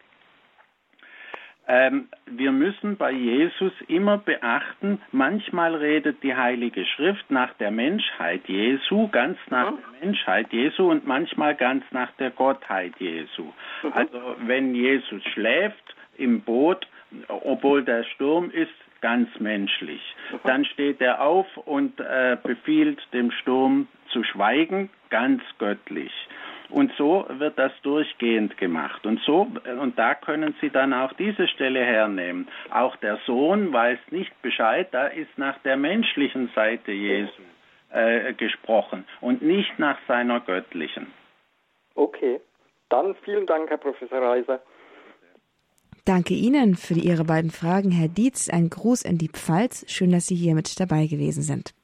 [1.68, 8.42] ähm, wir müssen bei Jesus immer beachten, manchmal redet die Heilige Schrift nach der Menschheit
[8.46, 9.78] Jesu, ganz nach mhm.
[9.78, 13.52] der Menschheit Jesu und manchmal ganz nach der Gottheit Jesu.
[13.82, 13.92] Mhm.
[13.92, 16.86] Also wenn Jesus schläft, im Boot,
[17.28, 20.00] obwohl der Sturm ist, ganz menschlich.
[20.44, 26.12] Dann steht er auf und äh, befiehlt dem Sturm zu schweigen, ganz göttlich.
[26.68, 29.06] Und so wird das durchgehend gemacht.
[29.06, 29.46] Und so,
[29.80, 32.48] und da können Sie dann auch diese Stelle hernehmen.
[32.70, 37.42] Auch der Sohn weiß nicht Bescheid, da ist nach der menschlichen Seite Jesu
[37.90, 41.12] äh, gesprochen und nicht nach seiner göttlichen.
[41.94, 42.40] Okay,
[42.88, 44.60] dann vielen Dank, Herr Professor Reiser.
[46.06, 48.48] Danke Ihnen für Ihre beiden Fragen, Herr Dietz.
[48.48, 49.84] Ein Gruß in die Pfalz.
[49.88, 51.74] Schön, dass Sie hier mit dabei gewesen sind.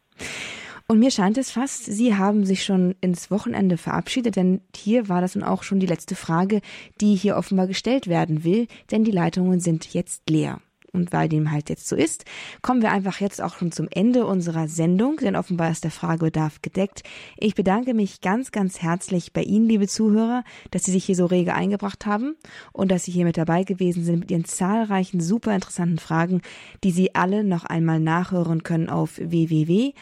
[0.87, 5.20] Und mir scheint es fast, Sie haben sich schon ins Wochenende verabschiedet, denn hier war
[5.20, 6.61] das nun auch schon die letzte Frage,
[7.01, 10.61] die hier offenbar gestellt werden will, denn die Leitungen sind jetzt leer.
[10.95, 12.26] Und weil dem halt jetzt so ist,
[12.61, 16.61] kommen wir einfach jetzt auch schon zum Ende unserer Sendung, denn offenbar ist der Fragebedarf
[16.61, 17.03] gedeckt.
[17.38, 21.24] Ich bedanke mich ganz, ganz herzlich bei Ihnen, liebe Zuhörer, dass Sie sich hier so
[21.24, 22.36] rege eingebracht haben
[22.72, 26.43] und dass Sie hier mit dabei gewesen sind mit Ihren zahlreichen, super interessanten Fragen,
[26.84, 29.93] die Sie alle noch einmal nachhören können auf www.horeb.org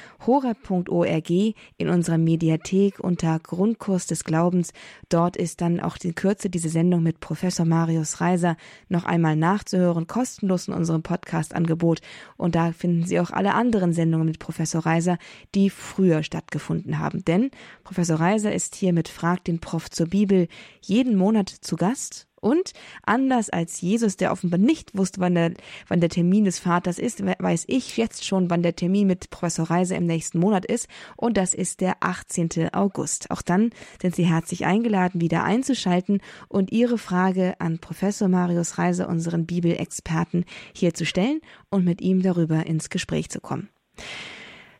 [1.30, 4.72] in unserer Mediathek unter Grundkurs des Glaubens.
[5.08, 8.56] Dort ist dann auch in Kürze diese Sendung mit Professor Marius Reiser
[8.88, 12.00] noch einmal nachzuhören, kostenlos in unserem Podcast-Angebot.
[12.36, 15.18] Und da finden Sie auch alle anderen Sendungen mit Professor Reiser,
[15.54, 17.24] die früher stattgefunden haben.
[17.24, 17.50] Denn
[17.84, 20.48] Professor Reiser ist hier mit Frag den Prof zur Bibel
[20.80, 22.72] jeden Monat zu Gast und
[23.02, 25.52] anders als Jesus, der offenbar nicht wusste, wann der,
[25.88, 29.70] wann der Termin des Vaters ist, weiß ich jetzt schon, wann der Termin mit Professor
[29.70, 30.88] Reiser im nächsten Monat ist.
[31.16, 32.72] Und das ist der 18.
[32.72, 33.30] August.
[33.30, 33.70] Auch dann
[34.00, 40.44] sind Sie herzlich eingeladen, wieder einzuschalten und Ihre Frage an Professor Marius Reiser, unseren Bibelexperten,
[40.74, 43.68] hier zu stellen und mit ihm darüber ins Gespräch zu kommen.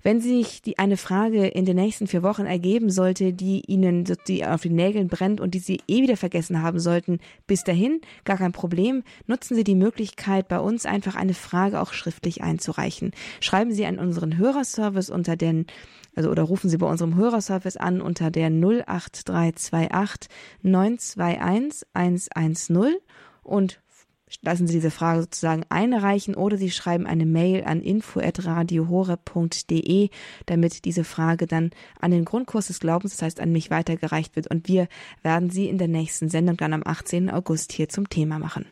[0.03, 4.47] Wenn sich die, eine Frage in den nächsten vier Wochen ergeben sollte, die Ihnen die
[4.47, 8.39] auf den Nägeln brennt und die Sie eh wieder vergessen haben sollten, bis dahin gar
[8.39, 9.03] kein Problem.
[9.27, 13.13] Nutzen Sie die Möglichkeit, bei uns einfach eine Frage auch schriftlich einzureichen.
[13.41, 15.67] Schreiben Sie an unseren Hörerservice unter den
[16.15, 20.29] also oder rufen Sie bei unserem Hörerservice an unter der 08328
[20.63, 21.87] 921
[22.35, 22.97] 110
[23.43, 23.81] und
[24.43, 30.11] lassen Sie diese Frage sozusagen einreichen oder Sie schreiben eine Mail an info@radiohore.de,
[30.47, 31.71] damit diese Frage dann
[32.01, 34.89] an den Grundkurs des Glaubens, das heißt an mich weitergereicht wird und wir
[35.23, 37.31] werden sie in der nächsten Sendung dann am 18.
[37.31, 38.67] August hier zum Thema machen.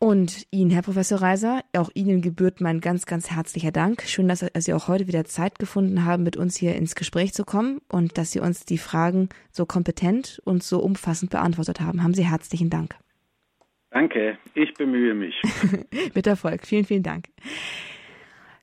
[0.00, 4.04] Und Ihnen, Herr Professor Reiser, auch Ihnen gebührt mein ganz, ganz herzlicher Dank.
[4.06, 7.44] Schön, dass Sie auch heute wieder Zeit gefunden haben, mit uns hier ins Gespräch zu
[7.44, 12.04] kommen und dass Sie uns die Fragen so kompetent und so umfassend beantwortet haben.
[12.04, 12.94] Haben Sie herzlichen Dank.
[13.90, 15.34] Danke, ich bemühe mich.
[16.14, 16.66] Mit Erfolg.
[16.66, 17.26] Vielen, vielen Dank.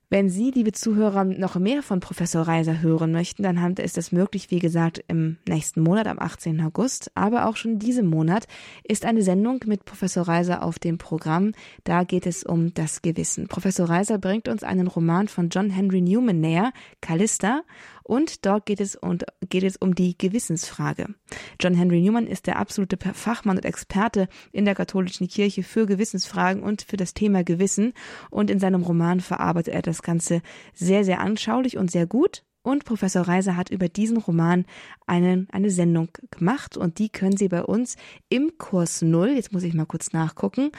[0.08, 4.52] Wenn Sie, liebe Zuhörer, noch mehr von Professor Reiser hören möchten, dann ist es möglich,
[4.52, 6.62] wie gesagt, im nächsten Monat, am 18.
[6.62, 7.12] August.
[7.16, 8.46] Aber auch schon diesen Monat
[8.84, 11.54] ist eine Sendung mit Professor Reiser auf dem Programm.
[11.86, 13.48] Da geht es um das Gewissen.
[13.48, 16.72] Professor Reiser bringt uns einen Roman von John Henry Newman näher,
[17.02, 17.64] Callista.
[18.08, 21.16] Und dort geht es, und geht es um die Gewissensfrage.
[21.60, 26.62] John Henry Newman ist der absolute Fachmann und Experte in der katholischen Kirche für Gewissensfragen
[26.62, 27.94] und für das Thema Gewissen.
[28.30, 32.44] Und in seinem Roman verarbeitet er das Ganze sehr, sehr anschaulich und sehr gut.
[32.62, 34.66] Und Professor Reiser hat über diesen Roman
[35.08, 37.96] eine, eine Sendung gemacht und die können Sie bei uns
[38.30, 40.72] im Kurs Null, jetzt muss ich mal kurz nachgucken,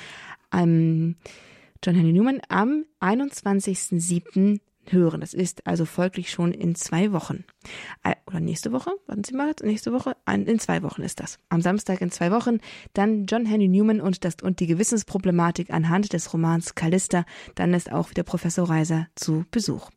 [0.51, 1.17] am
[1.85, 4.61] John Henry Newman am 21.07
[4.93, 5.21] hören.
[5.21, 7.45] Das ist also folglich schon in zwei Wochen.
[8.03, 8.91] Äh, oder nächste Woche?
[9.07, 10.17] Warten Sie mal, nächste Woche?
[10.27, 11.39] In zwei Wochen ist das.
[11.49, 12.59] Am Samstag in zwei Wochen.
[12.95, 17.25] Dann John Henry Newman und, das, und die Gewissensproblematik anhand des Romans Callista.
[17.55, 19.91] Dann ist auch wieder Professor Reiser zu Besuch.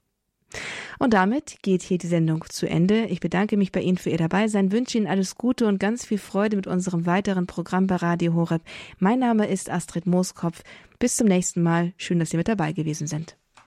[0.98, 3.06] Und damit geht hier die Sendung zu Ende.
[3.06, 6.18] Ich bedanke mich bei Ihnen für Ihr Dabeisein, wünsche Ihnen alles Gute und ganz viel
[6.18, 8.64] Freude mit unserem weiteren Programm bei Radio Horeb.
[8.98, 10.64] Mein Name ist Astrid Mooskopf.
[10.98, 11.94] Bis zum nächsten Mal.
[11.98, 13.38] Schön, dass Sie mit dabei gewesen sind.